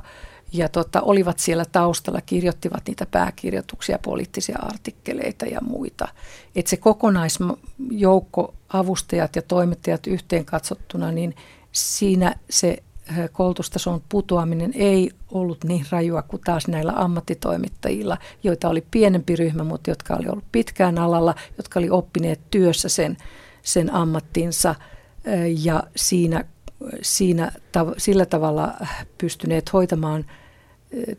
ja 0.57 0.69
tota, 0.69 1.01
olivat 1.01 1.39
siellä 1.39 1.65
taustalla, 1.71 2.21
kirjoittivat 2.21 2.83
niitä 2.87 3.05
pääkirjoituksia, 3.05 3.99
poliittisia 3.99 4.57
artikkeleita 4.61 5.45
ja 5.45 5.61
muita. 5.61 6.07
Et 6.55 6.67
se 6.67 6.77
kokonaisjoukko 6.77 8.53
avustajat 8.69 9.35
ja 9.35 9.41
toimittajat 9.41 10.07
yhteen 10.07 10.45
katsottuna, 10.45 11.11
niin 11.11 11.35
siinä 11.71 12.35
se 12.49 12.83
koulutustason 13.31 14.01
putoaminen 14.09 14.71
ei 14.75 15.11
ollut 15.31 15.63
niin 15.63 15.85
rajua 15.89 16.21
kuin 16.21 16.41
taas 16.45 16.67
näillä 16.67 16.93
ammattitoimittajilla, 16.95 18.17
joita 18.43 18.69
oli 18.69 18.85
pienempi 18.91 19.35
ryhmä, 19.35 19.63
mutta 19.63 19.89
jotka 19.89 20.15
oli 20.15 20.27
ollut 20.27 20.51
pitkään 20.51 20.99
alalla, 20.99 21.35
jotka 21.57 21.79
oli 21.79 21.89
oppineet 21.89 22.41
työssä 22.51 22.89
sen, 22.89 23.17
sen 23.61 23.93
ammattinsa 23.93 24.75
ja 25.63 25.83
siinä, 25.95 26.45
siinä 27.01 27.51
tav- 27.77 27.93
sillä 27.97 28.25
tavalla 28.25 28.73
pystyneet 29.17 29.73
hoitamaan 29.73 30.25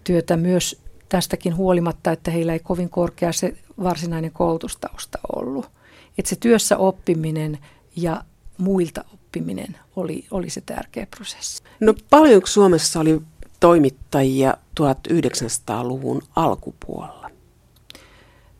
työtä 0.05 0.37
myös 0.37 0.81
tästäkin 1.09 1.57
huolimatta, 1.57 2.13
että 2.13 2.31
heillä 2.31 2.53
ei 2.53 2.59
kovin 2.59 2.91
korkea 2.91 3.33
se 3.33 3.57
varsinainen 3.83 4.31
koulutustausta 4.31 5.19
ollut. 5.37 5.71
Että 6.19 6.29
se 6.29 6.37
työssä 6.37 6.77
oppiminen 6.77 7.59
ja 7.97 8.25
muilta 8.59 9.05
oppiminen 9.15 9.77
oli, 9.97 10.27
oli 10.31 10.51
se 10.51 10.61
tärkeä 10.61 11.07
prosessi. 11.17 11.63
No 11.81 11.95
paljonko 12.11 12.47
Suomessa 12.47 13.01
oli 13.01 13.23
toimittajia 13.61 14.55
1900-luvun 14.81 16.23
alkupuolella? 16.37 17.31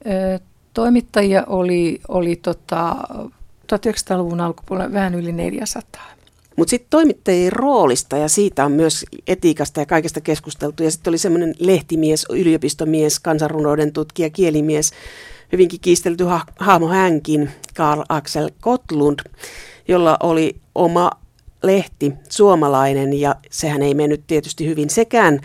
Ö, 0.07 0.41
toimittajia 0.75 1.45
oli, 1.47 2.01
oli 2.09 2.37
tota, 2.37 2.97
1900-luvun 3.73 4.41
alkupuolella 4.41 4.93
vähän 4.93 5.15
yli 5.15 5.33
400. 5.33 6.16
Mutta 6.57 6.71
sitten 6.71 6.91
toimittajien 6.91 7.53
roolista 7.53 8.17
ja 8.17 8.29
siitä 8.29 8.65
on 8.65 8.73
myös 8.73 9.05
etiikasta 9.27 9.81
ja 9.81 9.87
kaikesta 9.87 10.21
keskusteltu. 10.21 10.83
Ja 10.83 10.91
sitten 10.91 11.11
oli 11.11 11.19
semmoinen 11.19 11.55
lehtimies, 11.59 12.27
yliopistomies, 12.31 13.21
kansanrunouden 13.21 13.93
tutkija, 13.93 14.31
kielimies, 14.31 14.93
hyvinkin 15.53 15.81
kiistelty 15.81 16.25
ha- 16.25 16.47
hahmo 16.59 16.89
hänkin, 16.89 17.51
Karl 17.75 18.03
Axel 18.09 18.51
Kotlund, 18.61 19.19
jolla 19.89 20.17
oli 20.23 20.57
oma 20.75 21.11
lehti, 21.63 22.13
suomalainen, 22.29 23.21
ja 23.21 23.35
sehän 23.51 23.83
ei 23.83 23.95
mennyt 23.95 24.27
tietysti 24.27 24.67
hyvin 24.67 24.91
sekään. 24.91 25.41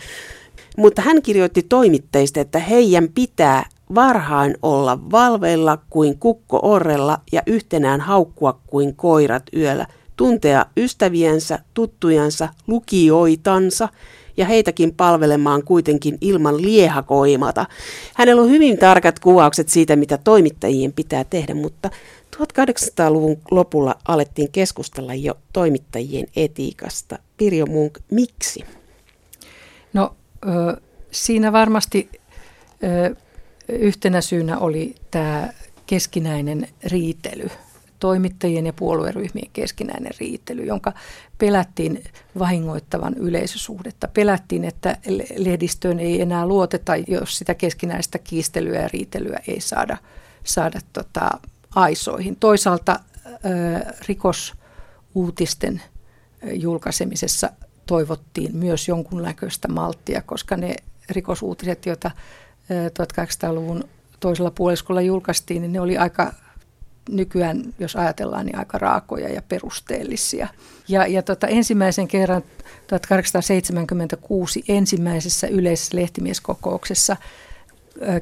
Mutta 0.78 1.02
hän 1.02 1.22
kirjoitti 1.22 1.64
toimitteista, 1.64 2.40
että 2.40 2.60
heidän 2.60 3.10
pitää 3.16 3.66
varhain 3.96 4.56
olla 4.62 5.00
valveilla 5.12 5.78
kuin 5.90 6.20
kukko 6.20 6.60
orrella 6.64 7.20
ja 7.32 7.42
yhtenään 7.48 8.02
haukkua 8.02 8.60
kuin 8.68 8.96
koirat 8.96 9.44
yöllä, 9.56 9.88
tuntea 10.22 10.66
ystäviensä, 10.78 11.60
tuttujansa, 11.74 12.50
lukijoitansa 12.68 13.90
ja 14.38 14.46
heitäkin 14.46 14.94
palvelemaan 14.96 15.64
kuitenkin 15.64 16.18
ilman 16.22 16.62
liehakoimata. 16.62 17.66
Hänellä 18.14 18.42
on 18.42 18.50
hyvin 18.50 18.78
tarkat 18.78 19.20
kuvaukset 19.20 19.70
siitä, 19.70 19.96
mitä 19.96 20.18
toimittajien 20.18 20.94
pitää 20.94 21.24
tehdä, 21.24 21.54
mutta 21.54 21.90
1800-luvun 22.36 23.38
lopulla 23.52 23.96
alettiin 24.08 24.52
keskustella 24.52 25.14
jo 25.14 25.34
toimittajien 25.54 26.28
etiikasta. 26.36 27.20
Pirjo 27.38 27.66
Munk, 27.66 28.00
miksi? 28.12 28.66
No 29.94 30.16
siinä 31.12 31.52
varmasti 31.52 32.10
yhtenä 33.70 34.22
syynä 34.22 34.60
oli 34.60 34.96
tämä 35.12 35.50
keskinäinen 35.86 36.68
riitely, 36.84 37.50
toimittajien 38.02 38.66
ja 38.66 38.74
puolueryhmien 38.74 39.50
keskinäinen 39.54 40.12
riitely, 40.20 40.64
jonka 40.64 40.94
pelättiin 41.38 42.04
vahingoittavan 42.40 43.14
yleisösuhdetta. 43.14 44.08
Pelättiin, 44.08 44.66
että 44.66 44.98
lehdistöön 45.38 46.00
ei 46.00 46.22
enää 46.22 46.46
luoteta, 46.46 46.96
jos 46.96 47.38
sitä 47.38 47.56
keskinäistä 47.56 48.20
kiistelyä 48.20 48.82
ja 48.82 48.88
riitelyä 48.94 49.40
ei 49.48 49.62
saada, 49.62 49.98
saada 50.44 50.80
tota, 50.94 51.30
aisoihin. 51.76 52.36
Toisaalta 52.36 53.00
ö, 53.26 53.38
rikosuutisten 54.08 55.82
julkaisemisessa 56.54 57.50
toivottiin 57.86 58.56
myös 58.56 58.88
jonkunlaista 58.88 59.68
malttia, 59.68 60.22
koska 60.22 60.58
ne 60.58 60.76
rikosuutiset, 61.10 61.86
joita 61.86 62.12
1800-luvun 62.72 63.84
toisella 64.20 64.52
puoliskolla 64.52 65.02
julkaistiin, 65.02 65.62
niin 65.62 65.72
ne 65.72 65.82
oli 65.82 65.98
aika 65.98 66.34
nykyään, 67.10 67.74
jos 67.80 67.96
ajatellaan, 67.96 68.46
niin 68.46 68.60
aika 68.60 68.78
raakoja 68.78 69.30
ja 69.30 69.42
perusteellisia. 69.42 70.48
Ja, 70.88 71.08
ja 71.08 71.22
tota, 71.22 71.48
ensimmäisen 71.48 72.08
kerran 72.08 72.44
1876 72.88 74.64
ensimmäisessä 74.68 75.48
yleisessä 75.48 75.98
lehtimieskokouksessa 75.98 77.18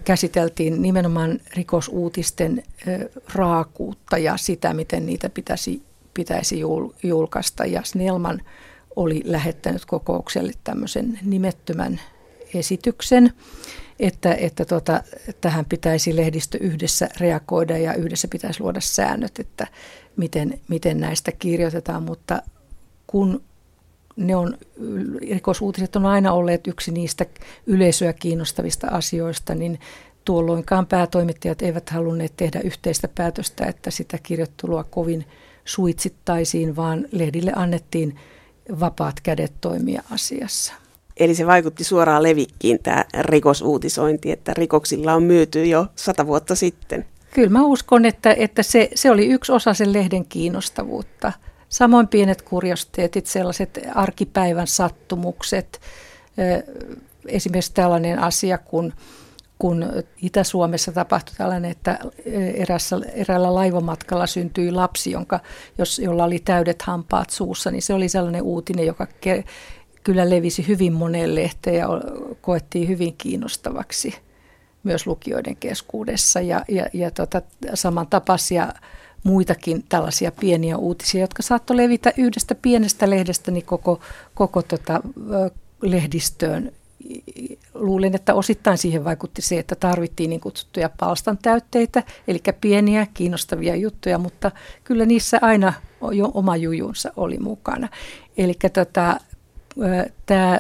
käsiteltiin 0.04 0.82
nimenomaan 0.82 1.40
rikosuutisten 1.56 2.64
raakuutta 3.34 4.18
ja 4.18 4.38
sitä, 4.38 4.74
miten 4.74 5.06
niitä 5.06 5.30
pitäisi, 5.30 5.82
pitäisi 6.14 6.60
jul, 6.60 6.90
julkaista. 7.04 7.66
Ja 7.66 7.82
Snellman 7.84 8.42
oli 8.96 9.22
lähettänyt 9.26 9.86
kokoukselle 9.86 10.54
tämmöisen 10.64 11.20
nimettömän 11.24 12.02
esityksen, 12.54 13.34
että, 14.00 14.34
että 14.34 14.66
tota, 14.66 15.04
tähän 15.42 15.66
pitäisi 15.66 16.16
lehdistö 16.16 16.58
yhdessä 16.62 17.10
reagoida 17.20 17.78
ja 17.78 17.94
yhdessä 17.94 18.28
pitäisi 18.28 18.62
luoda 18.62 18.82
säännöt, 18.82 19.40
että 19.40 19.68
miten, 20.18 20.60
miten 20.68 21.00
näistä 21.00 21.32
kirjoitetaan, 21.32 22.04
mutta 22.04 22.42
kun 23.08 23.44
ne 24.16 24.36
on, 24.36 24.58
rikosuutiset 25.30 25.96
on 25.96 26.06
aina 26.06 26.34
olleet 26.34 26.68
yksi 26.68 26.92
niistä 26.92 27.26
yleisöä 27.66 28.14
kiinnostavista 28.14 28.88
asioista, 28.88 29.56
niin 29.56 29.80
tuolloinkaan 30.26 30.86
päätoimittajat 30.86 31.62
eivät 31.62 31.90
halunneet 31.90 32.34
tehdä 32.38 32.60
yhteistä 32.64 33.08
päätöstä, 33.08 33.66
että 33.66 33.92
sitä 33.92 34.18
kirjoittelua 34.24 34.84
kovin 34.84 35.26
suitsittaisiin, 35.66 36.76
vaan 36.76 37.06
lehdille 37.12 37.52
annettiin 37.56 38.20
vapaat 38.80 39.20
kädet 39.24 39.54
toimia 39.62 40.04
asiassa. 40.12 40.74
Eli 41.20 41.36
se 41.36 41.48
vaikutti 41.48 41.84
suoraan 41.84 42.24
levikkiin 42.24 42.80
tämä 42.84 43.06
rikosuutisointi, 43.20 44.32
että 44.32 44.54
rikoksilla 44.54 45.14
on 45.14 45.24
myyty 45.24 45.66
jo 45.66 45.86
sata 45.96 46.28
vuotta 46.28 46.56
sitten. 46.56 47.06
Kyllä 47.34 47.50
mä 47.50 47.66
uskon, 47.66 48.06
että, 48.06 48.36
että 48.38 48.64
se, 48.64 48.90
se 48.96 49.12
oli 49.12 49.26
yksi 49.26 49.52
osa 49.52 49.74
sen 49.74 49.94
lehden 49.94 50.26
kiinnostavuutta. 50.26 51.32
Samoin 51.70 52.08
pienet 52.08 52.42
kuriosteetit, 52.42 53.26
sellaiset 53.26 53.80
arkipäivän 53.96 54.68
sattumukset, 54.68 55.82
esimerkiksi 57.28 57.74
tällainen 57.74 58.20
asia, 58.20 58.58
kun, 58.58 58.94
kun 59.60 59.86
Itä-Suomessa 60.22 60.92
tapahtui 60.92 61.36
tällainen, 61.38 61.72
että 61.72 62.00
erässä, 62.54 63.00
eräällä 63.14 63.56
laivamatkalla 63.56 64.28
syntyi 64.28 64.72
lapsi, 64.72 65.12
jonka, 65.12 65.40
jos, 65.78 66.00
jolla 66.00 66.24
oli 66.24 66.40
täydet 66.40 66.82
hampaat 66.82 67.30
suussa, 67.30 67.72
niin 67.72 67.82
se 67.82 67.94
oli 67.94 68.10
sellainen 68.10 68.42
uutinen, 68.42 68.86
joka 68.86 69.08
kyllä 70.04 70.30
levisi 70.30 70.68
hyvin 70.68 70.94
moneen 70.94 71.36
lehteen 71.36 71.76
ja 71.76 71.88
koettiin 72.42 72.88
hyvin 72.88 73.16
kiinnostavaksi 73.18 74.16
myös 74.84 75.08
lukijoiden 75.08 75.56
keskuudessa. 75.56 76.42
Ja, 76.42 76.66
ja, 76.68 76.86
ja 76.94 77.12
tota, 77.12 77.42
samantapaisia 77.74 78.74
muitakin 79.24 79.84
tällaisia 79.90 80.32
pieniä 80.32 80.78
uutisia, 80.78 81.22
jotka 81.22 81.44
saattoi 81.44 81.78
levitä 81.78 82.14
yhdestä 82.18 82.56
pienestä 82.56 83.10
lehdestä 83.10 83.52
niin 83.52 83.66
koko, 83.66 84.00
koko 84.34 84.62
tota, 84.62 85.02
lehdistöön. 85.82 86.72
Luulen, 87.74 88.16
että 88.16 88.34
osittain 88.34 88.78
siihen 88.78 89.04
vaikutti 89.04 89.42
se, 89.42 89.60
että 89.60 89.76
tarvittiin 89.76 90.30
niin 90.30 90.40
kutsuttuja 90.42 90.90
palstan 91.00 91.38
täytteitä, 91.42 92.04
eli 92.28 92.40
pieniä 92.62 93.08
kiinnostavia 93.14 93.76
juttuja, 93.76 94.18
mutta 94.18 94.52
kyllä 94.84 95.06
niissä 95.06 95.40
aina 95.42 95.74
jo 96.12 96.32
oma 96.34 96.58
jujunsa 96.58 97.12
oli 97.16 97.38
mukana. 97.38 97.90
Eli 98.38 98.54
tota, 98.74 99.20
tämä, 100.26 100.60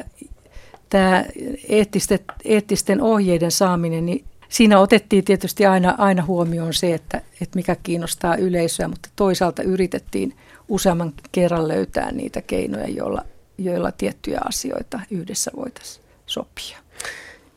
tämä 0.90 1.26
eettisten, 1.70 2.20
eettisten 2.46 3.02
ohjeiden 3.02 3.52
saaminen, 3.52 4.06
niin 4.06 4.26
siinä 4.50 4.80
otettiin 4.80 5.26
tietysti 5.26 5.66
aina, 5.66 5.96
aina 5.98 6.26
huomioon 6.26 6.74
se, 6.74 6.94
että, 6.94 7.22
että 7.42 7.56
mikä 7.56 7.76
kiinnostaa 7.84 8.36
yleisöä, 8.36 8.88
mutta 8.88 9.10
toisaalta 9.16 9.64
yritettiin 9.64 10.36
useamman 10.70 11.14
kerran 11.32 11.68
löytää 11.68 12.12
niitä 12.12 12.42
keinoja, 12.42 12.88
joilla, 12.88 13.22
joilla 13.58 13.92
tiettyjä 13.92 14.40
asioita 14.46 15.00
yhdessä 15.12 15.52
voitaisiin 15.56 16.06
sopia. 16.26 16.78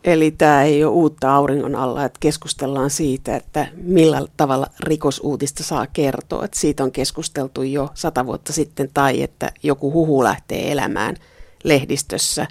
Eli 0.04 0.30
tämä 0.30 0.62
ei 0.62 0.84
ole 0.84 0.92
uutta 0.92 1.34
auringon 1.34 1.74
alla, 1.74 2.04
että 2.04 2.18
keskustellaan 2.20 2.90
siitä, 2.90 3.36
että 3.36 3.66
millä 3.76 4.22
tavalla 4.36 4.66
rikosuutista 4.80 5.62
saa 5.62 5.86
kertoa. 5.86 6.44
Että 6.44 6.58
siitä 6.58 6.84
on 6.84 6.92
keskusteltu 6.92 7.62
jo 7.62 7.90
sata 7.94 8.26
vuotta 8.26 8.52
sitten 8.52 8.90
tai 8.94 9.22
että 9.22 9.52
joku 9.62 9.92
huhu 9.92 10.24
lähtee 10.24 10.72
elämään– 10.72 11.16
lehdistössä, 11.64 12.46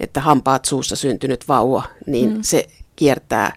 että 0.00 0.20
hampaat 0.20 0.64
suussa 0.64 0.96
syntynyt 0.96 1.48
vauva, 1.48 1.82
niin 2.06 2.32
mm. 2.32 2.42
se 2.42 2.66
kiertää 2.96 3.52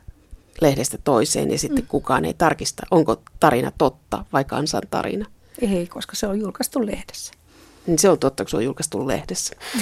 lehdestä 0.61 0.97
toiseen 1.03 1.51
ja 1.51 1.59
sitten 1.59 1.83
mm. 1.83 1.87
kukaan 1.87 2.25
ei 2.25 2.33
tarkista, 2.33 2.83
onko 2.91 3.21
tarina 3.39 3.71
totta 3.77 4.25
vai 4.33 4.43
kansan 4.43 4.81
tarina. 4.89 5.25
Ei, 5.61 5.87
koska 5.87 6.15
se 6.15 6.27
on 6.27 6.39
julkaistu 6.39 6.85
lehdessä. 6.85 7.33
Niin 7.87 7.99
se 7.99 8.09
on 8.09 8.19
totta, 8.19 8.43
kun 8.43 8.49
se 8.49 8.57
on 8.57 8.65
julkaistu 8.65 9.07
lehdessä. 9.07 9.55
Mm. 9.75 9.81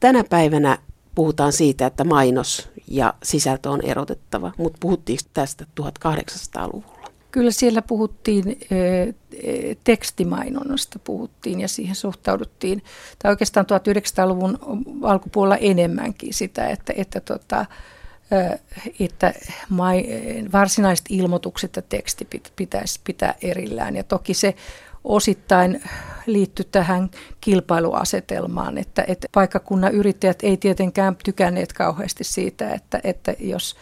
Tänä 0.00 0.24
päivänä 0.24 0.78
puhutaan 1.14 1.52
siitä, 1.52 1.86
että 1.86 2.04
mainos 2.04 2.68
ja 2.88 3.14
sisältö 3.22 3.70
on 3.70 3.80
erotettava, 3.84 4.52
mutta 4.58 4.78
puhuttiinko 4.80 5.22
tästä 5.32 5.66
1800-luvulla? 5.80 6.99
Kyllä 7.30 7.50
siellä 7.50 7.82
puhuttiin, 7.82 8.58
tekstimainonnasta 9.84 10.98
puhuttiin 10.98 11.60
ja 11.60 11.68
siihen 11.68 11.94
suhtauduttiin, 11.94 12.82
tai 13.22 13.30
oikeastaan 13.30 13.66
1900-luvun 13.66 14.58
alkupuolella 15.02 15.56
enemmänkin 15.56 16.34
sitä, 16.34 16.68
että, 16.68 16.92
että, 16.96 17.20
tota, 17.20 17.66
että 19.00 19.34
varsinaiset 20.52 21.06
ilmoitukset 21.08 21.76
ja 21.76 21.82
teksti 21.82 22.28
pitäisi 22.56 23.00
pitää 23.04 23.34
erillään. 23.42 23.96
Ja 23.96 24.04
toki 24.04 24.34
se 24.34 24.54
osittain 25.04 25.82
liittyy 26.26 26.64
tähän 26.72 27.10
kilpailuasetelmaan, 27.40 28.78
että, 28.78 29.04
että 29.08 29.28
paikkakunnan 29.32 29.92
yrittäjät 29.92 30.38
ei 30.42 30.56
tietenkään 30.56 31.16
tykänneet 31.24 31.72
kauheasti 31.72 32.24
siitä, 32.24 32.70
että, 32.70 33.00
että 33.04 33.34
jos 33.38 33.76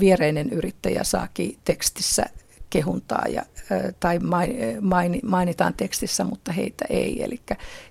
viereinen 0.00 0.50
yrittäjä 0.50 1.04
saakin 1.04 1.58
tekstissä 1.64 2.26
kehuntaa 2.70 3.24
ja, 3.28 3.42
tai 4.00 4.18
mainitaan 5.22 5.74
tekstissä, 5.74 6.24
mutta 6.24 6.52
heitä 6.52 6.84
ei. 6.90 7.22
Eli 7.22 7.40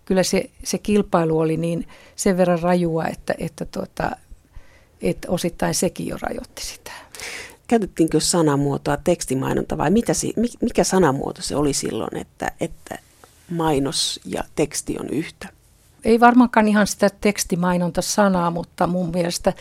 kyllä 0.05 0.23
se, 0.23 0.49
se 0.63 0.77
kilpailu 0.77 1.39
oli 1.39 1.57
niin 1.57 1.87
sen 2.15 2.37
verran 2.37 2.61
rajua, 2.61 3.05
että, 3.05 3.35
että, 3.37 3.65
tuota, 3.65 4.11
että 5.01 5.31
osittain 5.31 5.75
sekin 5.75 6.07
jo 6.07 6.17
rajoitti 6.21 6.65
sitä. 6.65 6.91
Käytettiinkö 7.67 8.19
sanamuotoa 8.19 8.97
tekstimainonta 8.97 9.77
vai 9.77 9.91
mitä, 9.91 10.13
mikä 10.61 10.83
sanamuoto 10.83 11.41
se 11.41 11.55
oli 11.55 11.73
silloin, 11.73 12.17
että, 12.17 12.51
että 12.59 12.99
mainos 13.49 14.19
ja 14.25 14.43
teksti 14.55 14.95
on 14.99 15.09
yhtä? 15.09 15.49
Ei 16.03 16.19
varmaankaan 16.19 16.67
ihan 16.67 16.87
sitä 16.87 17.09
tekstimainonta 17.21 18.01
sanaa, 18.01 18.51
mutta 18.51 18.87
mun 18.87 19.09
mielestä 19.11 19.53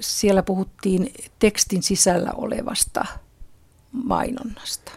siellä 0.00 0.42
puhuttiin 0.42 1.12
tekstin 1.38 1.82
sisällä 1.82 2.30
olevasta 2.36 3.04
mainonnasta. 3.92 4.92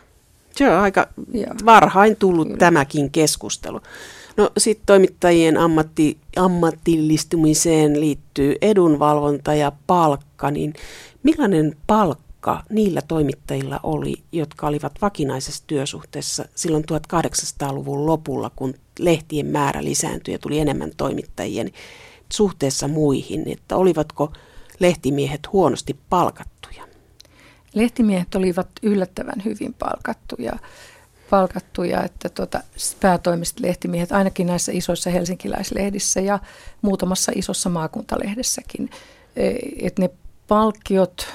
Se 0.56 0.70
on 0.70 0.80
aika 0.80 1.08
Joo. 1.34 1.54
varhain 1.66 2.16
tullut 2.16 2.48
Kyllä. 2.48 2.58
tämäkin 2.58 3.12
keskustelu. 3.12 3.82
No 4.38 4.50
sitten 4.58 4.86
toimittajien 4.86 5.58
ammatti, 5.58 6.18
ammatillistumiseen 6.36 8.00
liittyy 8.00 8.56
edunvalvonta 8.62 9.54
ja 9.54 9.72
palkka, 9.88 10.52
niin 10.52 10.74
millainen 11.24 11.78
palkka 11.88 12.64
niillä 12.70 13.02
toimittajilla 13.08 13.80
oli, 13.84 14.16
jotka 14.32 14.68
olivat 14.68 14.94
vakinaisessa 15.02 15.64
työsuhteessa 15.68 16.46
silloin 16.56 16.84
1800-luvun 16.92 18.06
lopulla, 18.06 18.52
kun 18.56 18.74
lehtien 19.00 19.46
määrä 19.46 19.84
lisääntyi 19.84 20.34
ja 20.34 20.40
tuli 20.40 20.60
enemmän 20.60 20.92
toimittajien 20.98 21.72
suhteessa 22.34 22.88
muihin, 22.88 23.44
että 23.50 23.76
olivatko 23.76 24.34
lehtimiehet 24.80 25.42
huonosti 25.54 25.96
palkattu? 26.10 26.56
Lehtimiehet 27.76 28.36
olivat 28.36 28.68
yllättävän 28.84 29.44
hyvin 29.46 29.74
palkattuja, 29.74 30.54
palkattuja 31.30 32.04
että 32.04 32.30
tuota, 32.30 32.60
päätoimiset 33.02 33.60
lehtimiehet 33.60 34.12
ainakin 34.12 34.48
näissä 34.48 34.72
isoissa 34.72 35.10
helsinkiläislehdissä 35.10 36.20
ja 36.20 36.40
muutamassa 36.82 37.32
isossa 37.36 37.70
maakuntalehdessäkin 37.70 38.90
että 39.82 40.02
ne 40.02 40.10
palkkiot 40.48 41.28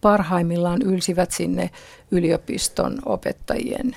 parhaimmillaan 0.00 0.82
ylsivät 0.82 1.30
sinne 1.30 1.70
yliopiston 2.10 2.98
opettajien 3.06 3.96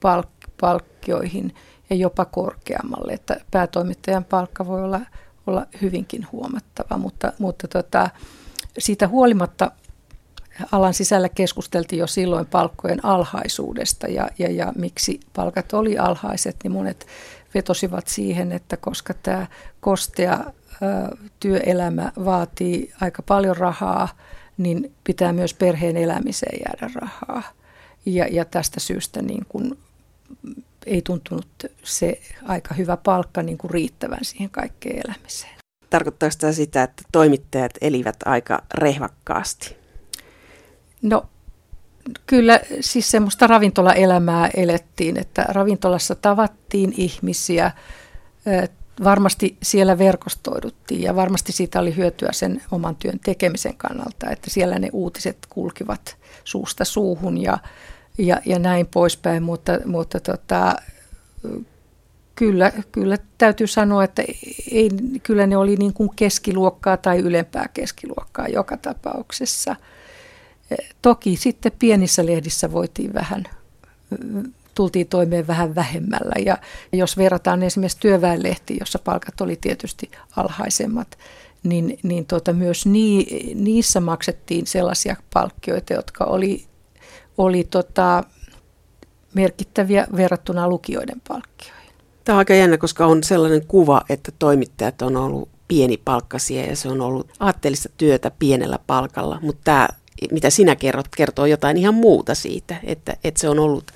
palk- 0.00 0.50
palkkioihin 0.60 1.54
ja 1.90 1.96
jopa 1.96 2.24
korkeammalle. 2.24 3.12
Että 3.12 3.40
päätoimittajan 3.50 4.24
palkka 4.24 4.66
voi 4.66 4.84
olla, 4.84 5.00
olla 5.46 5.66
hyvinkin 5.82 6.26
huomattava, 6.32 6.98
mutta, 6.98 7.32
mutta 7.38 7.68
tota, 7.68 8.10
siitä 8.78 9.08
huolimatta 9.08 9.70
alan 10.72 10.94
sisällä 10.94 11.28
keskusteltiin 11.28 12.00
jo 12.00 12.06
silloin 12.06 12.46
palkkojen 12.46 13.04
alhaisuudesta 13.04 14.06
ja, 14.06 14.28
ja, 14.38 14.50
ja 14.50 14.72
miksi 14.76 15.20
palkat 15.32 15.72
oli 15.72 15.98
alhaiset, 15.98 16.56
niin 16.62 16.72
monet 16.72 17.06
vetosivat 17.54 18.08
siihen, 18.08 18.52
että 18.52 18.76
koska 18.76 19.14
tämä 19.14 19.46
kostea 19.80 20.44
työelämä 21.40 22.12
vaatii 22.24 22.92
aika 23.00 23.22
paljon 23.22 23.56
rahaa, 23.56 24.08
niin 24.58 24.94
pitää 25.04 25.32
myös 25.32 25.54
perheen 25.54 25.96
elämiseen 25.96 26.60
jäädä 26.66 26.92
rahaa. 26.94 27.42
Ja, 28.06 28.26
ja 28.30 28.44
tästä 28.44 28.80
syystä 28.80 29.22
niin 29.22 29.46
kun 29.48 29.78
ei 30.86 31.02
tuntunut 31.02 31.48
se 31.82 32.20
aika 32.46 32.74
hyvä 32.74 32.96
palkka 32.96 33.42
niin 33.42 33.58
kuin 33.58 33.70
riittävän 33.70 34.18
siihen 34.22 34.50
kaikkeen 34.50 35.02
elämiseen. 35.08 35.58
Tarkoittaako 35.90 36.34
tämä 36.40 36.52
sitä, 36.52 36.82
että 36.82 37.02
toimittajat 37.12 37.72
elivät 37.80 38.16
aika 38.24 38.62
rehvakkaasti? 38.74 39.76
No 41.02 41.26
kyllä 42.26 42.60
siis 42.80 43.10
semmoista 43.10 43.46
ravintolaelämää 43.46 44.50
elettiin, 44.56 45.16
että 45.16 45.44
ravintolassa 45.48 46.14
tavattiin 46.14 46.94
ihmisiä, 46.96 47.70
varmasti 49.04 49.56
siellä 49.62 49.98
verkostoiduttiin 49.98 51.02
ja 51.02 51.16
varmasti 51.16 51.52
siitä 51.52 51.80
oli 51.80 51.96
hyötyä 51.96 52.28
sen 52.32 52.62
oman 52.70 52.96
työn 52.96 53.20
tekemisen 53.24 53.76
kannalta, 53.76 54.30
että 54.30 54.50
siellä 54.50 54.78
ne 54.78 54.88
uutiset 54.92 55.38
kulkivat 55.48 56.16
suusta 56.44 56.84
suuhun 56.84 57.42
ja, 57.42 57.58
ja, 58.18 58.40
ja 58.44 58.58
näin 58.58 58.86
poispäin, 58.86 59.42
mutta, 59.42 59.72
mutta 59.84 60.20
tota, 60.20 60.76
kyllä, 62.34 62.72
kyllä 62.92 63.18
täytyy 63.38 63.66
sanoa, 63.66 64.04
että 64.04 64.22
ei, 64.70 64.90
kyllä 65.22 65.46
ne 65.46 65.56
oli 65.56 65.76
niin 65.76 65.92
kuin 65.92 66.10
keskiluokkaa 66.16 66.96
tai 66.96 67.18
ylempää 67.18 67.68
keskiluokkaa 67.74 68.48
joka 68.48 68.76
tapauksessa. 68.76 69.76
Toki 71.02 71.36
sitten 71.36 71.72
pienissä 71.78 72.26
lehdissä 72.26 72.72
voitiin 72.72 73.14
vähän, 73.14 73.44
tultiin 74.74 75.06
toimeen 75.06 75.46
vähän 75.46 75.74
vähemmällä. 75.74 76.34
Ja 76.46 76.58
jos 76.92 77.16
verrataan 77.16 77.62
esimerkiksi 77.62 78.00
työväenlehtiin, 78.00 78.76
jossa 78.80 78.98
palkat 78.98 79.40
oli 79.40 79.56
tietysti 79.60 80.10
alhaisemmat, 80.36 81.18
niin, 81.62 81.98
niin 82.02 82.26
tuota, 82.26 82.52
myös 82.52 82.86
nii, 82.86 83.52
niissä 83.54 84.00
maksettiin 84.00 84.66
sellaisia 84.66 85.16
palkkioita, 85.34 85.92
jotka 85.94 86.24
oli, 86.24 86.66
oli 87.38 87.64
tota, 87.64 88.24
merkittäviä 89.34 90.06
verrattuna 90.16 90.68
lukijoiden 90.68 91.22
palkkioihin. 91.28 91.92
Tämä 92.24 92.36
on 92.36 92.38
aika 92.38 92.54
jännä, 92.54 92.78
koska 92.78 93.06
on 93.06 93.22
sellainen 93.24 93.66
kuva, 93.66 94.02
että 94.08 94.32
toimittajat 94.38 95.02
on 95.02 95.16
ollut 95.16 95.48
pienipalkkaisia 95.68 96.66
ja 96.66 96.76
se 96.76 96.88
on 96.88 97.00
ollut 97.00 97.30
aatteellista 97.40 97.88
työtä 97.96 98.30
pienellä 98.38 98.78
palkalla, 98.86 99.38
mutta 99.42 99.60
tämä, 99.64 99.88
mitä 100.30 100.50
sinä 100.50 100.76
kerrot, 100.76 101.08
kertoo 101.16 101.46
jotain 101.46 101.76
ihan 101.76 101.94
muuta 101.94 102.34
siitä, 102.34 102.76
että, 102.84 103.16
että 103.24 103.40
se 103.40 103.48
on 103.48 103.58
ollut 103.58 103.92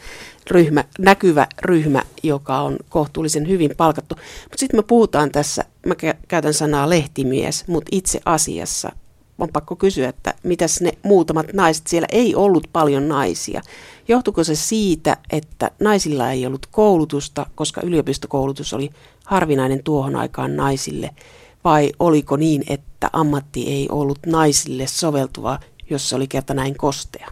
ryhmä, 0.51 0.85
näkyvä 0.99 1.47
ryhmä, 1.63 2.03
joka 2.23 2.61
on 2.61 2.77
kohtuullisen 2.89 3.49
hyvin 3.49 3.71
palkattu. 3.77 4.15
Mutta 4.15 4.59
sitten 4.59 4.79
me 4.79 4.83
puhutaan 4.83 5.31
tässä, 5.31 5.65
mä 5.87 5.95
käytän 6.29 6.55
sanaa 6.55 6.89
lehtimies, 6.91 7.69
mutta 7.69 7.89
itse 7.93 8.21
asiassa 8.25 8.93
on 9.39 9.49
pakko 9.53 9.77
kysyä, 9.77 10.09
että 10.09 10.35
mitäs 10.43 10.81
ne 10.81 10.93
muutamat 11.03 11.53
naiset, 11.53 11.87
siellä 11.87 12.09
ei 12.13 12.35
ollut 12.35 12.67
paljon 12.73 13.09
naisia. 13.09 13.63
Johtuiko 14.09 14.45
se 14.45 14.55
siitä, 14.55 15.17
että 15.31 15.71
naisilla 15.81 16.31
ei 16.31 16.47
ollut 16.47 16.67
koulutusta, 16.67 17.47
koska 17.55 17.81
yliopistokoulutus 17.85 18.73
oli 18.73 18.91
harvinainen 19.25 19.83
tuohon 19.83 20.17
aikaan 20.17 20.57
naisille, 20.57 21.11
vai 21.65 21.93
oliko 21.99 22.37
niin, 22.37 22.65
että 22.67 23.11
ammatti 23.13 23.69
ei 23.69 23.89
ollut 23.91 24.19
naisille 24.27 24.87
soveltuva, 24.87 25.59
jos 25.92 26.09
se 26.09 26.16
oli 26.16 26.26
kerta 26.26 26.55
näin 26.55 26.76
kostea? 26.76 27.28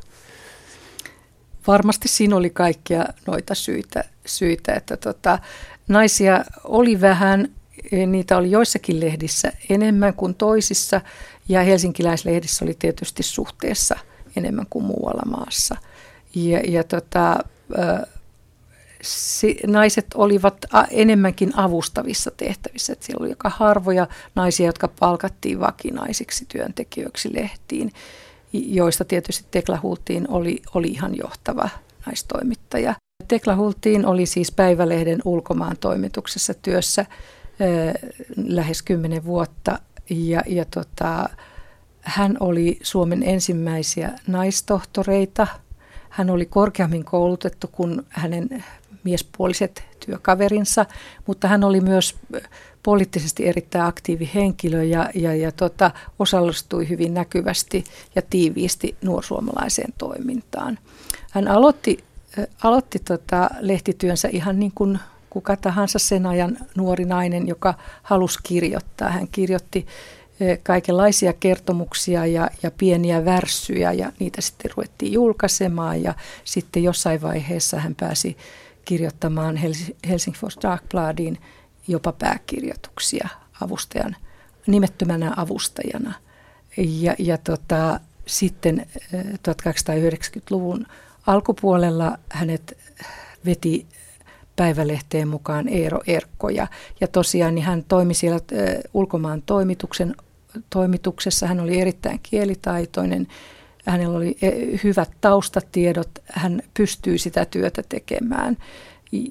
Varmasti 1.66 2.08
siinä 2.08 2.36
oli 2.36 2.50
kaikkia 2.50 3.04
noita 3.26 3.54
syitä, 3.54 4.04
syitä 4.26 4.74
että 4.74 4.96
tota, 4.96 5.38
naisia 5.88 6.44
oli 6.64 7.00
vähän, 7.00 7.48
niitä 8.06 8.36
oli 8.36 8.50
joissakin 8.50 9.00
lehdissä 9.00 9.52
enemmän 9.68 10.14
kuin 10.14 10.34
toisissa, 10.34 11.00
ja 11.48 11.62
helsinkiläislehdissä 11.62 12.64
oli 12.64 12.74
tietysti 12.78 13.22
suhteessa 13.22 13.96
enemmän 14.36 14.66
kuin 14.70 14.84
muualla 14.84 15.22
maassa. 15.26 15.76
Ja, 16.34 16.60
ja 16.60 16.84
tota, 16.84 17.38
naiset 19.66 20.06
olivat 20.14 20.56
enemmänkin 20.90 21.58
avustavissa 21.58 22.30
tehtävissä. 22.36 22.92
Et 22.92 23.02
siellä 23.02 23.22
oli 23.22 23.32
aika 23.32 23.48
harvoja 23.48 24.06
naisia, 24.34 24.66
jotka 24.66 24.88
palkattiin 24.88 25.60
vakinaisiksi 25.60 26.44
työntekijöiksi 26.48 27.34
lehtiin, 27.34 27.92
joista 28.52 29.04
tietysti 29.04 29.44
Tekla 29.50 29.78
Hultiin 29.82 30.30
oli, 30.30 30.62
oli 30.74 30.86
ihan 30.86 31.16
johtava 31.16 31.68
naistoimittaja. 32.06 32.94
Tekla 33.28 33.56
Hultiin 33.56 34.06
oli 34.06 34.26
siis 34.26 34.52
Päivälehden 34.52 35.18
ulkomaan 35.24 35.76
toimituksessa 35.80 36.54
työssä 36.54 37.06
lähes 38.36 38.82
kymmenen 38.82 39.24
vuotta 39.24 39.78
ja, 40.10 40.42
ja 40.46 40.64
tota, 40.64 41.28
hän 42.00 42.36
oli 42.40 42.78
Suomen 42.82 43.22
ensimmäisiä 43.22 44.10
naistohtoreita. 44.26 45.46
Hän 46.10 46.30
oli 46.30 46.46
korkeammin 46.46 47.04
koulutettu 47.04 47.68
kuin 47.72 48.02
hänen 48.08 48.64
miespuoliset 49.04 49.84
työkaverinsa, 50.06 50.86
mutta 51.26 51.48
hän 51.48 51.64
oli 51.64 51.80
myös 51.80 52.16
poliittisesti 52.82 53.48
erittäin 53.48 53.84
aktiivi 53.84 54.30
henkilö 54.34 54.84
ja, 54.84 55.10
ja, 55.14 55.34
ja 55.34 55.52
tota, 55.52 55.90
osallistui 56.18 56.88
hyvin 56.88 57.14
näkyvästi 57.14 57.84
ja 58.14 58.22
tiiviisti 58.30 58.96
nuorsuomalaiseen 59.02 59.92
toimintaan. 59.98 60.78
Hän 61.30 61.48
aloitti, 61.48 62.04
aloitti 62.62 62.98
tota 62.98 63.50
lehtityönsä 63.60 64.28
ihan 64.32 64.60
niin 64.60 64.72
kuin 64.74 64.98
kuka 65.30 65.56
tahansa 65.56 65.98
sen 65.98 66.26
ajan 66.26 66.56
nuori 66.76 67.04
nainen, 67.04 67.48
joka 67.48 67.74
halusi 68.02 68.38
kirjoittaa. 68.42 69.10
Hän 69.10 69.28
kirjoitti 69.32 69.86
kaikenlaisia 70.62 71.32
kertomuksia 71.32 72.26
ja, 72.26 72.50
ja 72.62 72.70
pieniä 72.70 73.24
värssyjä 73.24 73.92
ja 73.92 74.12
niitä 74.18 74.40
sitten 74.40 74.70
ruvettiin 74.76 75.12
julkaisemaan 75.12 76.02
ja 76.02 76.14
sitten 76.44 76.82
jossain 76.82 77.22
vaiheessa 77.22 77.80
hän 77.80 77.94
pääsi 77.94 78.36
kirjoittamaan 78.84 79.58
Helsingfors 80.08 80.58
Dagbladin 80.62 81.38
jopa 81.90 82.12
pääkirjoituksia 82.12 83.29
avustajan, 83.61 84.16
nimettömänä 84.66 85.33
avustajana. 85.37 86.14
Ja, 86.76 87.14
ja 87.18 87.38
tota, 87.38 88.00
sitten 88.26 88.87
1890-luvun 89.48 90.81
e, 90.81 90.92
alkupuolella 91.26 92.18
hänet 92.29 92.79
veti 93.44 93.87
päivälehteen 94.57 95.29
mukaan 95.29 95.68
Eero 95.68 96.00
Erkko. 96.07 96.48
Ja, 96.48 96.66
ja 97.00 97.09
tosiaan 97.09 97.55
niin 97.55 97.64
hän 97.64 97.85
toimi 97.88 98.14
siellä 98.14 98.37
ä, 98.37 98.40
ulkomaan 98.94 99.42
toimituksen, 99.42 100.14
toimituksessa. 100.70 101.46
Hän 101.46 101.61
oli 101.61 101.81
erittäin 101.81 102.20
kielitaitoinen. 102.22 103.26
Hänellä 103.87 104.16
oli 104.16 104.37
hyvät 104.85 105.11
taustatiedot. 105.20 106.11
Hän 106.24 106.62
pystyi 106.74 107.18
sitä 107.18 107.44
työtä 107.44 107.83
tekemään. 107.88 108.57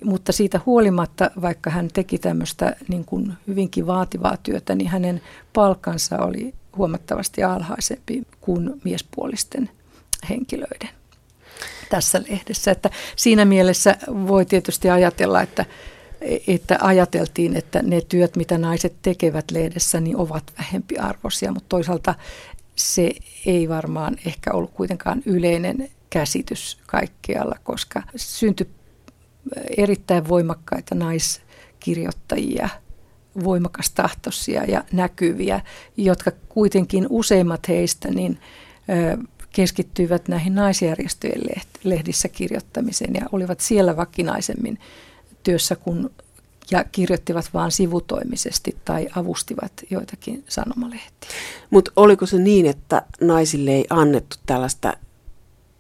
Mutta 0.03 0.31
siitä 0.31 0.59
huolimatta, 0.65 1.31
vaikka 1.41 1.69
hän 1.69 1.87
teki 1.93 2.17
tämmöistä 2.17 2.75
niin 2.87 3.05
kuin 3.05 3.33
hyvinkin 3.47 3.87
vaativaa 3.87 4.37
työtä, 4.37 4.75
niin 4.75 4.89
hänen 4.89 5.21
palkkansa 5.53 6.17
oli 6.17 6.53
huomattavasti 6.77 7.43
alhaisempi 7.43 8.23
kuin 8.41 8.81
miespuolisten 8.83 9.69
henkilöiden 10.29 10.89
tässä 11.89 12.21
lehdessä. 12.30 12.71
Että 12.71 12.89
siinä 13.15 13.45
mielessä 13.45 13.97
voi 14.27 14.45
tietysti 14.45 14.89
ajatella, 14.89 15.41
että, 15.41 15.65
että 16.47 16.77
ajateltiin, 16.82 17.55
että 17.55 17.82
ne 17.82 18.01
työt, 18.01 18.36
mitä 18.36 18.57
naiset 18.57 18.95
tekevät 19.01 19.51
lehdessä, 19.51 19.99
niin 19.99 20.17
ovat 20.17 20.43
vähempiarvoisia, 20.57 21.51
mutta 21.51 21.69
toisaalta 21.69 22.15
se 22.75 23.11
ei 23.45 23.69
varmaan 23.69 24.17
ehkä 24.25 24.51
ollut 24.53 24.71
kuitenkaan 24.71 25.21
yleinen 25.25 25.89
käsitys 26.09 26.77
kaikkialla, 26.88 27.55
koska 27.63 28.03
syntyi 28.15 28.67
erittäin 29.77 30.27
voimakkaita 30.27 30.95
naiskirjoittajia, 30.95 32.69
voimakastahtoisia 33.43 34.63
ja 34.63 34.83
näkyviä, 34.91 35.61
jotka 35.97 36.31
kuitenkin 36.49 37.05
useimmat 37.09 37.67
heistä 37.67 38.11
niin 38.11 38.39
keskittyivät 39.51 40.27
näihin 40.27 40.55
naisjärjestöjen 40.55 41.41
lehdissä 41.83 42.29
kirjoittamiseen 42.29 43.13
ja 43.13 43.21
olivat 43.31 43.59
siellä 43.59 43.97
vakinaisemmin 43.97 44.79
työssä 45.43 45.75
kuin 45.75 46.09
ja 46.71 46.83
kirjoittivat 46.91 47.49
vain 47.53 47.71
sivutoimisesti 47.71 48.77
tai 48.85 49.07
avustivat 49.15 49.71
joitakin 49.89 50.43
sanomalehtiä. 50.47 51.29
Mutta 51.69 51.91
oliko 51.95 52.25
se 52.25 52.37
niin, 52.37 52.65
että 52.65 53.01
naisille 53.21 53.71
ei 53.71 53.85
annettu 53.89 54.35
tällaista 54.45 54.93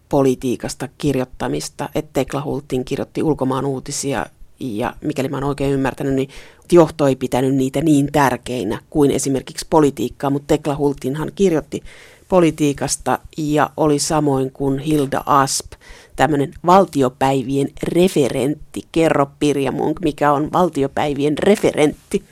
politiikasta 0.09 0.89
kirjoittamista, 0.97 1.89
että 1.95 2.09
Tekla 2.13 2.43
Hultin 2.43 2.85
kirjoitti 2.85 3.23
ulkomaan 3.23 3.65
uutisia 3.65 4.25
ja 4.59 4.95
mikäli 5.01 5.27
mä 5.27 5.37
oon 5.37 5.43
oikein 5.43 5.73
ymmärtänyt, 5.73 6.13
niin 6.13 6.29
johto 6.71 7.07
ei 7.07 7.15
pitänyt 7.15 7.55
niitä 7.55 7.81
niin 7.81 8.11
tärkeinä 8.11 8.81
kuin 8.89 9.11
esimerkiksi 9.11 9.67
politiikkaa, 9.69 10.29
mutta 10.29 10.47
Tekla 10.47 10.77
Hultinhan 10.77 11.31
kirjoitti 11.35 11.83
politiikasta 12.29 13.19
ja 13.37 13.69
oli 13.77 13.99
samoin 13.99 14.51
kuin 14.51 14.79
Hilda 14.79 15.23
Asp, 15.25 15.71
tämmöinen 16.15 16.53
valtiopäivien 16.65 17.67
referentti. 17.83 18.83
Kerro 18.91 19.27
Pirja 19.39 19.71
Munk, 19.71 19.99
mikä 20.01 20.31
on 20.31 20.53
valtiopäivien 20.53 21.37
referentti. 21.37 22.23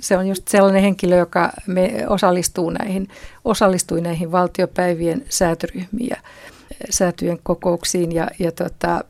Se 0.00 0.16
on 0.16 0.28
just 0.28 0.48
sellainen 0.48 0.82
henkilö, 0.82 1.16
joka 1.16 1.52
me 1.66 2.04
osallistuu 2.08 2.70
näihin, 2.70 3.08
osallistui 3.44 4.00
näihin 4.00 4.32
valtiopäivien 4.32 5.24
säätöryhmiin 5.28 6.08
ja 6.10 6.16
säätyjen 6.90 7.38
kokouksiin 7.42 8.12
ja, 8.12 8.28
ja, 8.38 8.52
tota, 8.52 9.04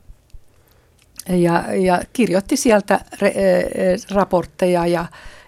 ja, 1.29 1.73
ja 1.75 2.01
kirjoitti 2.13 2.57
sieltä 2.57 2.99
re, 3.21 3.33
raportteja 4.11 4.87
ja, 4.87 5.05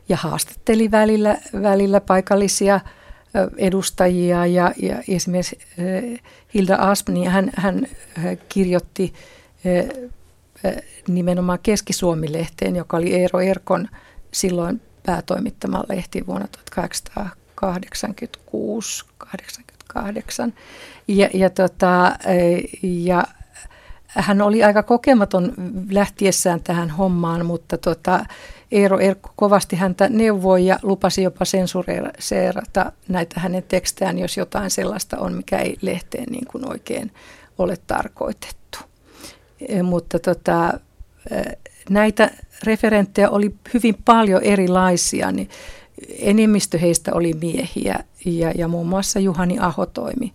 ja 0.10 0.18
haastatteli 0.18 0.92
välillä, 0.92 1.38
välillä 1.62 2.02
paikallisia– 2.02 2.80
edustajia 3.58 4.46
ja, 4.46 4.72
ja 4.78 5.02
esimerkiksi 5.08 5.60
Hilda 6.54 6.76
Asp, 6.76 7.10
niin 7.10 7.30
hän, 7.32 7.52
hän 7.56 7.88
kirjoitti 8.50 9.14
nimenomaan 11.08 11.60
Keski-Suomi-lehteen, 11.64 12.76
joka 12.76 12.98
oli 12.98 13.14
Eero 13.14 13.40
Erkon 13.40 13.88
silloin 14.32 14.82
päätoimittama 15.06 15.84
lehti 15.90 16.28
vuonna 16.28 16.48
1886-88. 19.94 20.52
Ja, 21.08 21.30
ja, 21.34 21.50
tota, 21.50 22.16
ja 22.82 23.24
hän 24.08 24.42
oli 24.42 24.64
aika 24.64 24.84
kokematon 24.84 25.54
lähtiessään 25.92 26.62
tähän 26.64 26.90
hommaan, 26.90 27.46
mutta 27.46 27.78
tota, 27.78 28.26
Eero 28.72 29.00
Erkko 29.00 29.32
kovasti 29.36 29.76
häntä 29.76 30.10
neuvoi 30.10 30.66
ja 30.66 30.80
lupasi 30.84 31.24
jopa 31.24 31.46
sensureerata 31.46 32.92
näitä 33.08 33.40
hänen 33.40 33.64
tekstejään, 33.64 34.20
jos 34.20 34.38
jotain 34.38 34.72
sellaista 34.72 35.18
on, 35.18 35.34
mikä 35.34 35.58
ei 35.58 35.78
lehteen 35.82 36.26
niin 36.32 36.46
kuin 36.46 36.70
oikein 36.70 37.12
ole 37.58 37.78
tarkoitettu. 37.88 38.80
E, 39.70 39.84
mutta 39.84 40.20
tota, 40.20 40.80
e, 41.32 41.42
näitä 41.90 42.32
referenttejä 42.64 43.30
oli 43.30 43.56
hyvin 43.74 43.96
paljon 44.06 44.44
erilaisia, 44.44 45.32
niin 45.32 45.50
enemmistö 46.20 46.78
heistä 46.78 47.14
oli 47.14 47.34
miehiä 47.34 48.00
ja, 48.26 48.52
ja 48.56 48.68
muun 48.68 48.88
muassa 48.88 49.20
Juhani 49.20 49.60
Aho 49.60 49.86
toimi 49.86 50.34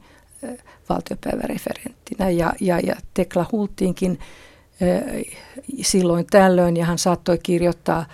valtiopäiväreferenttinä 0.88 2.30
ja, 2.30 2.52
ja, 2.60 2.80
ja 2.80 2.96
Tekla 3.14 3.46
Hultiinkin 3.52 4.18
silloin 5.82 6.26
tällöin 6.30 6.76
ja 6.76 6.84
hän 6.84 6.98
saattoi 6.98 7.38
kirjoittaa 7.42 8.06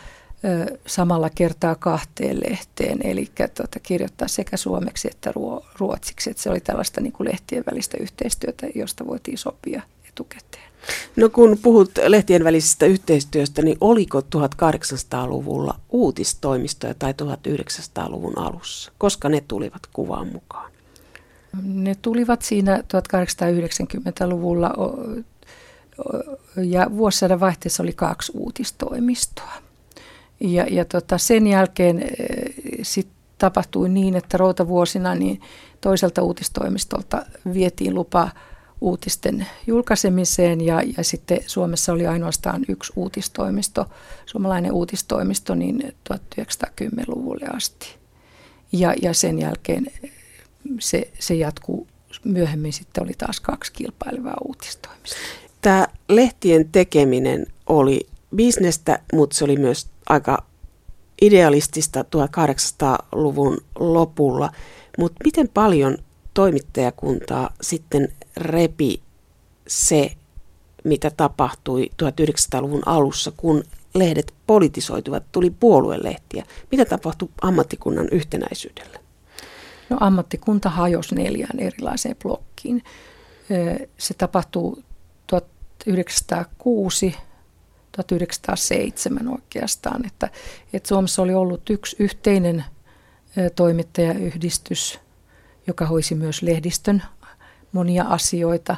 samalla 0.87 1.31
kertaa 1.31 1.75
kahteen 1.75 2.41
lehteen, 2.41 2.99
eli 3.05 3.29
tuota, 3.37 3.81
kirjoittaa 3.83 4.29
sekä 4.29 4.57
suomeksi 4.57 5.09
että 5.09 5.33
ruotsiksi. 5.79 6.31
Että 6.31 6.43
se 6.43 6.51
oli 6.51 6.61
tällaista 6.61 7.01
niin 7.01 7.13
kuin 7.13 7.29
lehtien 7.29 7.65
välistä 7.71 7.97
yhteistyötä, 8.01 8.67
josta 8.75 9.07
voitiin 9.07 9.39
sopia 9.39 9.83
etukäteen. 10.09 10.66
No 11.17 11.29
kun 11.29 11.59
puhut 11.63 11.91
lehtien 12.07 12.45
välisestä 12.45 12.87
yhteistyöstä, 12.87 13.63
niin 13.63 13.79
oliko 13.81 14.21
1800-luvulla 14.21 15.75
uutistoimistoja 15.91 16.95
tai 16.95 17.13
1900-luvun 17.13 18.39
alussa? 18.39 18.93
Koska 18.99 19.29
ne 19.29 19.45
tulivat 19.49 19.83
kuvaan 19.93 20.29
mukaan? 20.33 20.71
Ne 21.63 21.95
tulivat 22.03 22.43
siinä 22.43 22.79
1890-luvulla 22.79 24.75
ja 26.57 26.87
vuosisadan 26.97 27.41
vaihteessa 27.41 27.83
oli 27.83 27.93
kaksi 27.93 28.33
uutistoimistoa. 28.35 29.53
Ja, 30.41 30.67
ja 30.71 30.85
tota, 30.85 31.19
sen 31.19 31.47
jälkeen 31.47 32.03
e, 32.03 32.07
sit 32.83 33.09
tapahtui 33.39 33.89
niin, 33.89 34.17
että 34.17 34.39
routavuosina 34.39 35.15
niin 35.15 35.41
toiselta 35.81 36.23
uutistoimistolta 36.23 37.23
vietiin 37.55 37.95
lupa 37.95 38.29
uutisten 38.81 39.47
julkaisemiseen 39.67 40.61
ja, 40.61 40.83
ja 40.97 41.05
sitten 41.05 41.39
Suomessa 41.47 41.93
oli 41.93 42.07
ainoastaan 42.07 42.65
yksi 42.69 42.93
uutistoimisto, 42.97 43.87
suomalainen 44.27 44.73
uutistoimisto 44.73 45.55
niin 45.55 45.95
1910-luvulle 46.13 47.47
asti. 47.57 47.95
Ja, 48.73 48.95
ja 49.03 49.15
sen 49.15 49.39
jälkeen 49.39 49.87
se, 50.81 51.11
se 51.19 51.35
jatkuu 51.35 51.87
myöhemmin 52.25 52.73
sitten 52.73 53.05
oli 53.05 53.13
taas 53.19 53.41
kaksi 53.41 53.73
kilpailevaa 53.73 54.37
uutistoimistoa. 54.45 55.21
Tämä 55.61 55.89
lehtien 56.09 56.69
tekeminen 56.73 57.47
oli 57.67 58.07
bisnestä, 58.37 58.99
mutta 59.13 59.37
se 59.37 59.45
oli 59.45 59.57
myös 59.57 59.87
aika 60.09 60.45
idealistista 61.23 62.03
1800-luvun 62.03 63.59
lopulla. 63.79 64.51
Mutta 64.99 65.17
miten 65.25 65.49
paljon 65.49 65.99
toimittajakuntaa 66.35 67.51
sitten 67.61 68.09
repi 68.37 69.03
se, 69.67 70.13
mitä 70.85 71.11
tapahtui 71.11 71.91
1900-luvun 72.03 72.83
alussa, 72.87 73.33
kun 73.37 73.65
lehdet 73.95 74.35
politisoituvat, 74.47 75.23
tuli 75.33 75.51
puoluelehtiä. 75.51 76.45
Mitä 76.71 76.85
tapahtui 76.85 77.29
ammattikunnan 77.43 78.09
yhtenäisyydelle? 78.13 79.01
No 79.91 79.97
ammattikunta 80.01 80.71
hajosi 80.71 81.15
neljään 81.15 81.59
erilaiseen 81.59 82.17
blokkiin. 82.23 82.83
Se 83.99 84.15
tapahtuu 84.15 84.83
1906, 85.27 87.17
1907 87.93 89.29
oikeastaan, 89.29 90.07
että, 90.07 90.31
että 90.73 90.89
Suomessa 90.89 91.23
oli 91.23 91.35
ollut 91.35 91.71
yksi 91.71 91.97
yhteinen 91.99 92.65
toimittajayhdistys, 93.55 95.01
joka 95.67 95.87
hoisi 95.87 96.15
myös 96.15 96.43
lehdistön 96.43 97.03
monia 97.77 98.05
asioita 98.05 98.77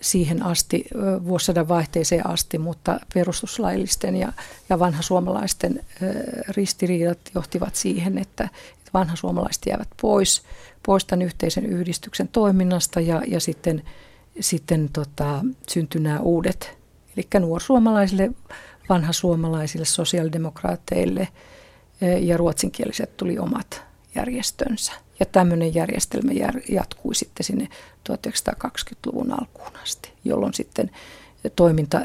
siihen 0.00 0.42
asti, 0.42 0.84
vuosisadan 1.24 1.68
vaihteeseen 1.68 2.26
asti, 2.26 2.58
mutta 2.58 3.00
perustuslaillisten 3.14 4.16
ja, 4.16 4.32
ja 4.68 4.78
vanhasuomalaisten 4.78 5.84
ristiriidat 6.48 7.18
johtivat 7.34 7.74
siihen, 7.74 8.18
että, 8.18 8.48
vanhasuomalaiset 8.94 9.62
jäävät 9.66 9.88
pois, 10.00 10.42
pois 10.86 11.04
tämän 11.04 11.26
yhteisen 11.26 11.66
yhdistyksen 11.66 12.28
toiminnasta 12.28 13.00
ja, 13.00 13.22
ja 13.26 13.40
sitten, 13.40 13.82
sitten 14.40 14.88
tota, 14.92 15.44
syntyi 15.68 16.00
nämä 16.00 16.18
uudet, 16.18 16.78
eli 17.16 17.26
nuorsuomalaisille, 17.40 18.30
vanhasuomalaisille, 18.88 19.84
sosiaalidemokraateille 19.84 21.28
ja 22.20 22.36
ruotsinkieliset 22.36 23.16
tuli 23.16 23.38
omat 23.38 23.82
järjestönsä. 24.14 24.92
Ja 25.20 25.26
tämmöinen 25.26 25.74
järjestelmä 25.74 26.32
jatkui 26.68 27.14
sitten 27.14 27.44
sinne 27.44 27.68
1920-luvun 28.10 29.32
alkuun 29.32 29.76
asti, 29.82 30.12
jolloin 30.24 30.54
sitten 30.54 30.90
toiminta 31.56 32.00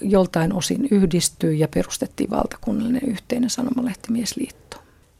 joltain 0.00 0.52
osin 0.52 0.88
yhdistyi 0.90 1.58
ja 1.58 1.68
perustettiin 1.68 2.30
valtakunnallinen 2.30 3.02
yhteinen 3.06 3.50
sanomalehtimieslitto. 3.50 4.76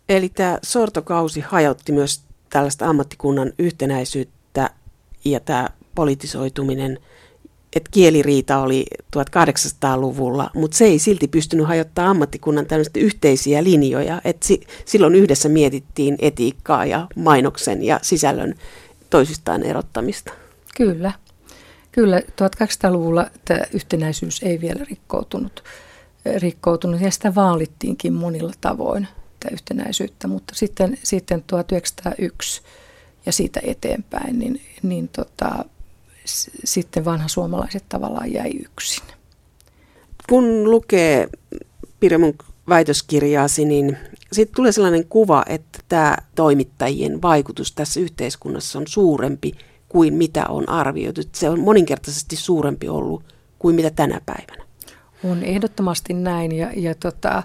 Eli 0.08 0.28
tämä 0.28 0.58
sortokausi 0.62 1.40
hajotti 1.40 1.92
myös 1.92 2.20
tällaista 2.50 2.86
ammattikunnan 2.86 3.52
yhtenäisyyttä 3.58 4.70
ja 5.24 5.40
tämä 5.40 5.68
politisoituminen– 5.94 6.98
että 7.76 7.90
kieliriita 7.90 8.58
oli 8.58 8.86
1800-luvulla, 9.16 10.50
mutta 10.54 10.76
se 10.76 10.84
ei 10.84 10.98
silti 10.98 11.28
pystynyt 11.28 11.66
hajottaa 11.66 12.10
ammattikunnan 12.10 12.66
tämmöistä 12.66 13.00
yhteisiä 13.00 13.64
linjoja. 13.64 14.20
Että 14.24 14.46
si- 14.46 14.66
silloin 14.84 15.14
yhdessä 15.14 15.48
mietittiin 15.48 16.16
etiikkaa 16.18 16.86
ja 16.86 17.06
mainoksen 17.16 17.82
ja 17.82 18.00
sisällön 18.02 18.54
toisistaan 19.10 19.62
erottamista. 19.62 20.32
Kyllä. 20.76 21.12
Kyllä, 21.92 22.20
1800-luvulla 22.20 23.26
tämä 23.44 23.60
yhtenäisyys 23.72 24.42
ei 24.42 24.60
vielä 24.60 24.84
rikkoutunut, 24.90 25.64
rikkoutunut 26.38 27.00
ja 27.00 27.10
sitä 27.10 27.34
vaalittiinkin 27.34 28.12
monilla 28.12 28.52
tavoin, 28.60 29.08
tämä 29.40 29.52
yhtenäisyyttä, 29.52 30.28
mutta 30.28 30.54
sitten, 30.54 30.98
sitten 31.02 31.44
1901 31.46 32.62
ja 33.26 33.32
siitä 33.32 33.60
eteenpäin, 33.62 34.38
niin, 34.38 34.60
niin 34.82 35.08
tota, 35.08 35.64
sitten 36.64 37.04
vanha 37.04 37.28
suomalaiset 37.28 37.84
tavallaan 37.88 38.32
jäi 38.32 38.50
yksin. 38.64 39.04
Kun 40.28 40.70
lukee 40.70 41.28
Pirmun 42.00 42.34
väitöskirjaasi, 42.68 43.64
niin 43.64 43.96
sitten 44.32 44.56
tulee 44.56 44.72
sellainen 44.72 45.06
kuva, 45.08 45.44
että 45.46 45.78
tämä 45.88 46.16
toimittajien 46.34 47.22
vaikutus 47.22 47.72
tässä 47.72 48.00
yhteiskunnassa 48.00 48.78
on 48.78 48.86
suurempi 48.86 49.52
kuin 49.88 50.14
mitä 50.14 50.46
on 50.46 50.68
arvioitu. 50.68 51.20
Se 51.32 51.50
on 51.50 51.60
moninkertaisesti 51.60 52.36
suurempi 52.36 52.88
ollut 52.88 53.24
kuin 53.58 53.74
mitä 53.74 53.90
tänä 53.90 54.20
päivänä. 54.26 54.64
On 55.24 55.42
ehdottomasti 55.42 56.14
näin 56.14 56.52
ja, 56.52 56.70
ja 56.76 56.94
tota, 56.94 57.42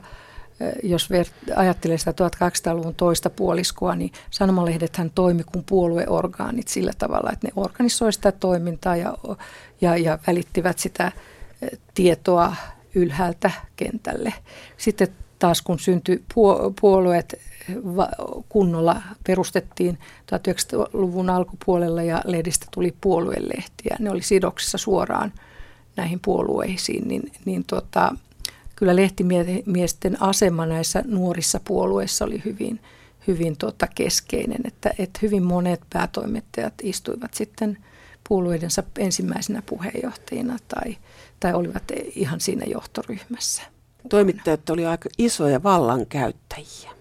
jos 0.83 1.09
ajattelee 1.55 1.97
sitä 1.97 2.11
1800-luvun 2.11 2.95
toista 2.95 3.29
puoliskoa, 3.29 3.95
niin 3.95 4.11
sanomalehdet 4.29 5.01
toimi 5.15 5.43
kuin 5.43 5.65
puolueorgaanit 5.65 6.67
sillä 6.67 6.91
tavalla, 6.97 7.29
että 7.33 7.47
ne 7.47 7.53
organisoi 7.55 8.13
sitä 8.13 8.31
toimintaa 8.31 8.95
ja, 8.95 9.17
ja, 9.81 9.97
ja 9.97 10.19
välittivät 10.27 10.79
sitä 10.79 11.11
tietoa 11.93 12.55
ylhäältä 12.95 13.51
kentälle. 13.75 14.33
Sitten 14.77 15.07
taas 15.39 15.61
kun 15.61 15.79
syntyi 15.79 16.23
puolueet 16.81 17.39
kunnolla, 18.49 19.01
perustettiin 19.27 19.99
1900-luvun 20.31 21.29
alkupuolella 21.29 22.03
ja 22.03 22.21
lehdistä 22.25 22.65
tuli 22.71 22.95
puoluelehtiä. 23.01 23.95
Ne 23.99 24.11
oli 24.11 24.21
sidoksissa 24.21 24.77
suoraan 24.77 25.33
näihin 25.95 26.19
puolueisiin, 26.19 27.07
niin, 27.07 27.31
niin 27.45 27.63
tota, 27.63 28.15
kyllä 28.75 28.95
lehtimiesten 28.95 30.21
asema 30.21 30.65
näissä 30.65 31.03
nuorissa 31.07 31.59
puolueissa 31.63 32.25
oli 32.25 32.41
hyvin, 32.45 32.79
hyvin 33.27 33.57
tota 33.57 33.87
keskeinen, 33.95 34.59
että, 34.65 34.91
että 34.99 35.19
hyvin 35.21 35.43
monet 35.43 35.81
päätoimittajat 35.93 36.73
istuivat 36.83 37.33
sitten 37.33 37.77
puolueidensa 38.29 38.83
ensimmäisenä 38.99 39.61
puheenjohtajina 39.65 40.57
tai, 40.67 40.97
tai 41.39 41.53
olivat 41.53 41.83
ihan 42.15 42.39
siinä 42.39 42.65
johtoryhmässä. 42.65 43.61
Toimittajat 44.09 44.69
oli 44.69 44.85
aika 44.85 45.09
isoja 45.17 45.63
vallankäyttäjiä. 45.63 46.91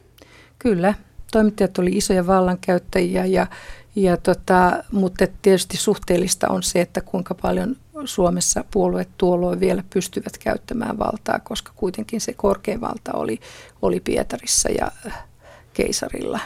Kyllä, 0.59 0.95
toimittajat 1.33 1.79
oli 1.79 1.91
isoja 1.91 2.27
vallankäyttäjiä, 2.27 3.25
ja, 3.25 3.47
ja 3.97 4.16
tota, 4.16 4.85
mutta 4.93 5.27
tietysti 5.43 5.77
suhteellista 5.77 6.49
on 6.49 6.62
se, 6.62 6.81
että 6.81 7.01
kuinka 7.01 7.35
paljon 7.35 7.77
Suomessa 8.05 8.64
puolueet 8.70 9.09
tuolloin 9.18 9.61
vielä 9.61 9.84
pystyvät 9.90 10.38
käyttämään 10.38 10.99
valtaa, 10.99 11.38
koska 11.38 11.72
kuitenkin 11.76 12.20
se 12.20 12.32
korkein 12.32 12.80
valta 12.80 13.12
oli, 13.12 13.40
oli 13.82 14.01
Pietarissa 14.01 14.68
ja 14.68 14.92
keisarilla. 15.72 16.40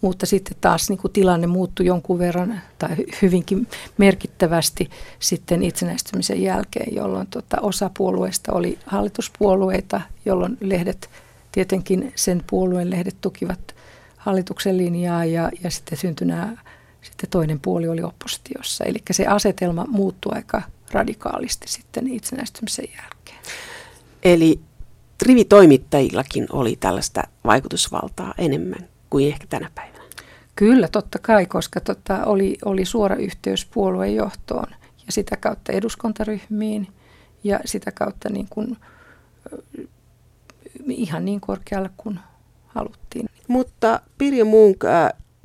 Mutta 0.00 0.26
sitten 0.26 0.56
taas 0.60 0.88
niin 0.88 0.98
kuin 0.98 1.12
tilanne 1.12 1.46
muuttui 1.46 1.86
jonkun 1.86 2.18
verran 2.18 2.60
tai 2.78 2.96
hyvinkin 3.22 3.68
merkittävästi 3.98 4.90
sitten 5.18 5.62
itsenäistymisen 5.62 6.42
jälkeen, 6.42 6.94
jolloin 6.94 7.26
tota, 7.26 7.56
osa 7.60 7.90
puolueista 7.96 8.52
oli 8.52 8.78
hallituspuolueita, 8.86 10.00
jolloin 10.24 10.58
lehdet, 10.60 11.10
tietenkin 11.52 12.12
sen 12.16 12.44
puolueen 12.50 12.90
lehdet 12.90 13.16
tukivat 13.20 13.74
hallituksen 14.16 14.76
linjaa 14.76 15.24
ja, 15.24 15.50
ja 15.64 15.70
sitten 15.70 15.98
syntyi 15.98 16.26
nämä, 16.26 16.56
sitten 17.02 17.30
toinen 17.30 17.60
puoli 17.60 17.88
oli 17.88 18.02
oppositiossa. 18.02 18.84
Eli 18.84 18.98
se 19.10 19.26
asetelma 19.26 19.84
muuttui 19.88 20.32
aika 20.34 20.62
radikaalisti 20.92 21.68
sitten 21.68 22.08
itsenäistymisen 22.08 22.84
jälkeen. 22.96 23.38
Eli 24.22 24.60
rivitoimittajillakin 25.22 26.46
oli 26.52 26.76
tällaista 26.80 27.22
vaikutusvaltaa 27.44 28.34
enemmän 28.38 28.88
kuin 29.10 29.26
ehkä 29.26 29.46
tänä 29.46 29.70
päivänä. 29.74 30.04
Kyllä, 30.56 30.88
totta 30.88 31.18
kai, 31.18 31.46
koska 31.46 31.80
tota, 31.80 32.24
oli, 32.24 32.58
oli 32.64 32.84
suora 32.84 33.16
yhteys 33.16 33.66
puolueen 33.66 34.14
johtoon 34.14 34.66
ja 35.06 35.12
sitä 35.12 35.36
kautta 35.36 35.72
eduskuntaryhmiin 35.72 36.88
ja 37.44 37.60
sitä 37.64 37.92
kautta 37.92 38.28
niin 38.28 38.46
kuin, 38.50 38.76
ihan 40.88 41.24
niin 41.24 41.40
korkealle 41.40 41.90
kuin 41.96 42.20
haluttiin. 42.66 43.26
Mutta 43.48 44.00
Pirjo 44.18 44.44
Munk, 44.44 44.84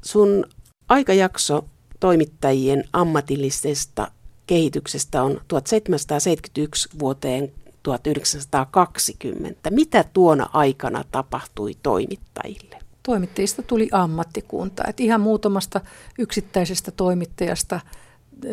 sun 0.05 0.45
aikajakso 0.89 1.65
toimittajien 1.99 2.83
ammatillisesta 2.93 4.11
kehityksestä 4.47 5.23
on 5.23 5.41
1771 5.47 6.89
vuoteen 6.99 7.51
1920. 7.83 9.69
Mitä 9.71 10.05
tuona 10.13 10.49
aikana 10.53 11.03
tapahtui 11.11 11.71
toimittajille? 11.83 12.79
Toimittajista 13.03 13.61
tuli 13.61 13.89
ammattikunta. 13.91 14.83
Et 14.87 14.99
ihan 14.99 15.21
muutamasta 15.21 15.81
yksittäisestä 16.19 16.91
toimittajasta 16.91 17.79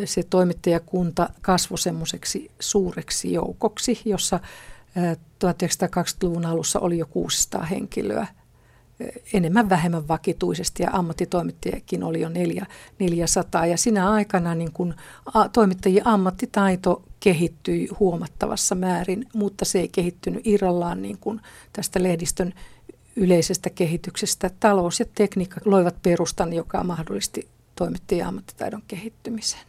se 0.05 0.23
toimittajakunta 0.23 1.29
kasvoi 1.41 1.77
semmoiseksi 1.77 2.51
suureksi 2.59 3.33
joukoksi, 3.33 4.01
jossa 4.05 4.39
1920-luvun 5.45 6.45
alussa 6.45 6.79
oli 6.79 6.97
jo 6.97 7.05
600 7.05 7.63
henkilöä– 7.63 8.27
enemmän 9.33 9.69
vähemmän 9.69 10.07
vakituisesti 10.07 10.83
ja 10.83 10.89
ammattitoimittajakin 10.91 12.03
oli 12.03 12.21
jo 12.21 12.29
neljä, 12.29 12.65
400. 12.99 13.65
Ja 13.65 13.77
sinä 13.77 14.11
aikana 14.11 14.55
niin 14.55 14.71
kun 14.71 14.93
toimittajien 15.53 16.07
ammattitaito 16.07 17.03
kehittyi 17.19 17.89
huomattavassa 17.99 18.75
määrin, 18.75 19.27
mutta 19.33 19.65
se 19.65 19.79
ei 19.79 19.87
kehittynyt 19.87 20.47
irrallaan 20.47 21.01
niin 21.01 21.17
kuin 21.17 21.41
tästä 21.73 22.03
lehdistön 22.03 22.53
yleisestä 23.15 23.69
kehityksestä. 23.69 24.51
Talous 24.59 24.99
ja 24.99 25.05
tekniikka 25.15 25.61
loivat 25.65 26.01
perustan, 26.01 26.53
joka 26.53 26.83
mahdollisti 26.83 27.47
toimittajien 27.75 28.27
ammattitaidon 28.27 28.83
kehittymisen 28.87 29.65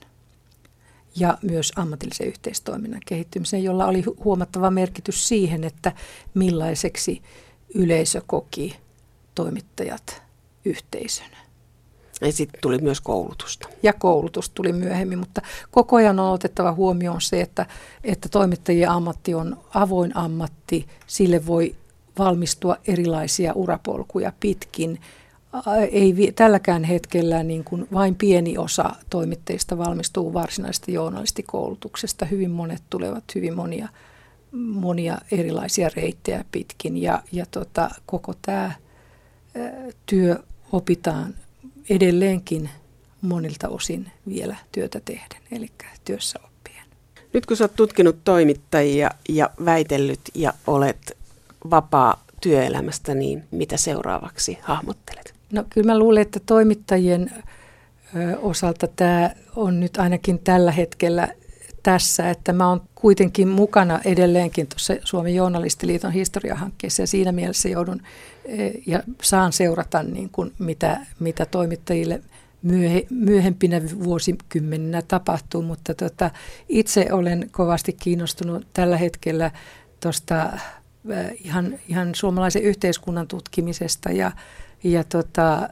ja 1.17 1.39
myös 1.43 1.73
ammatillisen 1.77 2.27
yhteistoiminnan 2.27 3.01
kehittymisen, 3.07 3.65
jolla 3.65 3.87
oli 3.87 4.03
huomattava 4.25 4.71
merkitys 4.71 5.29
siihen, 5.29 5.65
että 5.65 5.93
millaiseksi 6.35 7.23
yleisö 7.75 8.23
koki 8.27 8.77
toimittajat 9.35 10.23
yhteisönä. 10.65 11.37
Ja 12.21 12.33
sitten 12.33 12.61
tuli 12.61 12.79
myös 12.79 13.01
koulutusta. 13.01 13.69
Ja 13.83 13.93
koulutus 13.93 14.51
tuli 14.51 14.73
myöhemmin, 14.73 15.19
mutta 15.19 15.43
koko 15.71 15.97
ajan 15.97 16.21
on 16.21 16.33
otettava 16.33 16.73
huomioon 16.73 17.21
se, 17.21 17.41
että, 17.41 17.67
että 18.05 18.29
toimittajien 18.29 18.91
ammatti 18.91 19.35
on 19.35 19.57
avoin 19.75 20.17
ammatti. 20.17 20.87
Sille 21.07 21.47
voi 21.47 21.75
valmistua 22.19 22.77
erilaisia 22.87 23.53
urapolkuja 23.53 24.33
pitkin. 24.41 25.01
Ei 25.91 26.33
tälläkään 26.37 26.85
hetkellä 26.85 27.43
niin 27.43 27.65
kuin 27.65 27.89
vain 27.93 28.15
pieni 28.15 28.59
osa 28.59 28.91
toimittajista 29.11 29.79
valmistuu 29.79 30.35
varsinaisesta 30.35 30.91
journalistikoulutuksesta. 30.91 32.25
Hyvin 32.27 32.51
monet 32.51 32.83
tulevat 32.91 33.25
hyvin 33.35 33.55
monia, 33.55 33.89
monia 34.53 35.19
erilaisia 35.31 35.91
reittejä 35.97 36.45
pitkin 36.53 37.03
ja, 37.03 37.23
ja 37.33 37.47
tota, 37.51 37.91
koko 38.07 38.35
tämä 38.43 38.73
työ 40.07 40.37
opitaan 40.73 41.35
edelleenkin 41.91 42.71
monilta 43.23 43.69
osin 43.69 44.13
vielä 44.29 44.57
työtä 44.73 45.01
tehden, 45.05 45.39
eli 45.53 45.69
työssä 46.05 46.39
oppien. 46.45 46.85
Nyt 47.33 47.47
kun 47.47 47.57
sä 47.57 47.65
oot 47.65 47.77
tutkinut 47.77 48.17
toimittajia 48.25 49.11
ja 49.29 49.51
väitellyt 49.65 50.21
ja 50.35 50.53
olet 50.67 51.17
vapaa 51.71 52.25
työelämästä, 52.41 53.15
niin 53.15 53.45
mitä 53.51 53.77
seuraavaksi 53.77 54.59
hahmottelet? 54.63 55.35
No 55.53 55.65
kyllä 55.71 55.93
mä 55.93 55.99
luulen, 55.99 56.23
että 56.23 56.41
toimittajien 56.47 57.31
osalta 58.39 58.87
tämä 58.87 59.31
on 59.57 59.81
nyt 59.81 59.97
ainakin 59.97 60.39
tällä 60.39 60.73
hetkellä 60.73 61.29
tässä, 61.83 62.31
että 62.31 62.53
mä 62.53 62.69
oon 62.69 62.83
kuitenkin 62.95 63.49
mukana 63.49 64.01
edelleenkin 64.05 64.67
tuossa 64.67 64.95
Suomen 65.05 65.35
journalistiliiton 65.35 66.13
historiahankkeessa 66.13 67.03
ja 67.03 67.07
siinä 67.07 67.33
mielessä 67.33 67.69
joudun 67.69 68.03
ja 68.87 69.03
saan 69.23 69.53
seurata 69.53 70.03
niin 70.03 70.31
kuin 70.31 70.53
mitä, 70.59 71.07
mitä 71.21 71.47
toimittajille 71.47 72.23
myöhe, 72.63 73.07
myöhempinä 73.11 73.81
vuosikymmeninä 74.05 75.03
tapahtuu, 75.03 75.63
mutta 75.63 75.95
tota, 75.95 76.31
itse 76.69 77.09
olen 77.13 77.49
kovasti 77.51 77.93
kiinnostunut 77.93 78.67
tällä 78.73 78.97
hetkellä 78.97 79.51
tuosta 80.01 80.53
eh, 81.11 81.33
ihan, 81.45 81.79
ihan 81.89 82.15
suomalaisen 82.15 82.63
yhteiskunnan 82.63 83.29
tutkimisesta 83.29 84.13
ja, 84.13 84.33
ja 84.85 85.05
tota, 85.05 85.69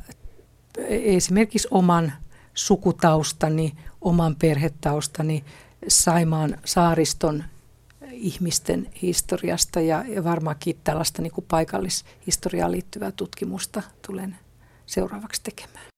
esimerkiksi 0.89 1.69
oman 1.71 2.13
sukutaustani, 2.55 3.73
oman 4.01 4.37
perhetaustani 4.37 5.45
Saimaan 5.89 6.59
saariston 6.65 7.45
ihmisten 8.21 8.91
historiasta 9.03 9.81
ja, 9.81 10.05
varmaankin 10.25 10.79
tällaista 10.85 11.23
niin 11.23 11.33
kuin 11.33 11.45
paikallishistoriaan 11.49 12.73
liittyvää 12.73 13.13
tutkimusta 13.13 13.83
tulen 14.07 14.37
seuraavaksi 14.87 15.43
tekemään. 15.43 15.90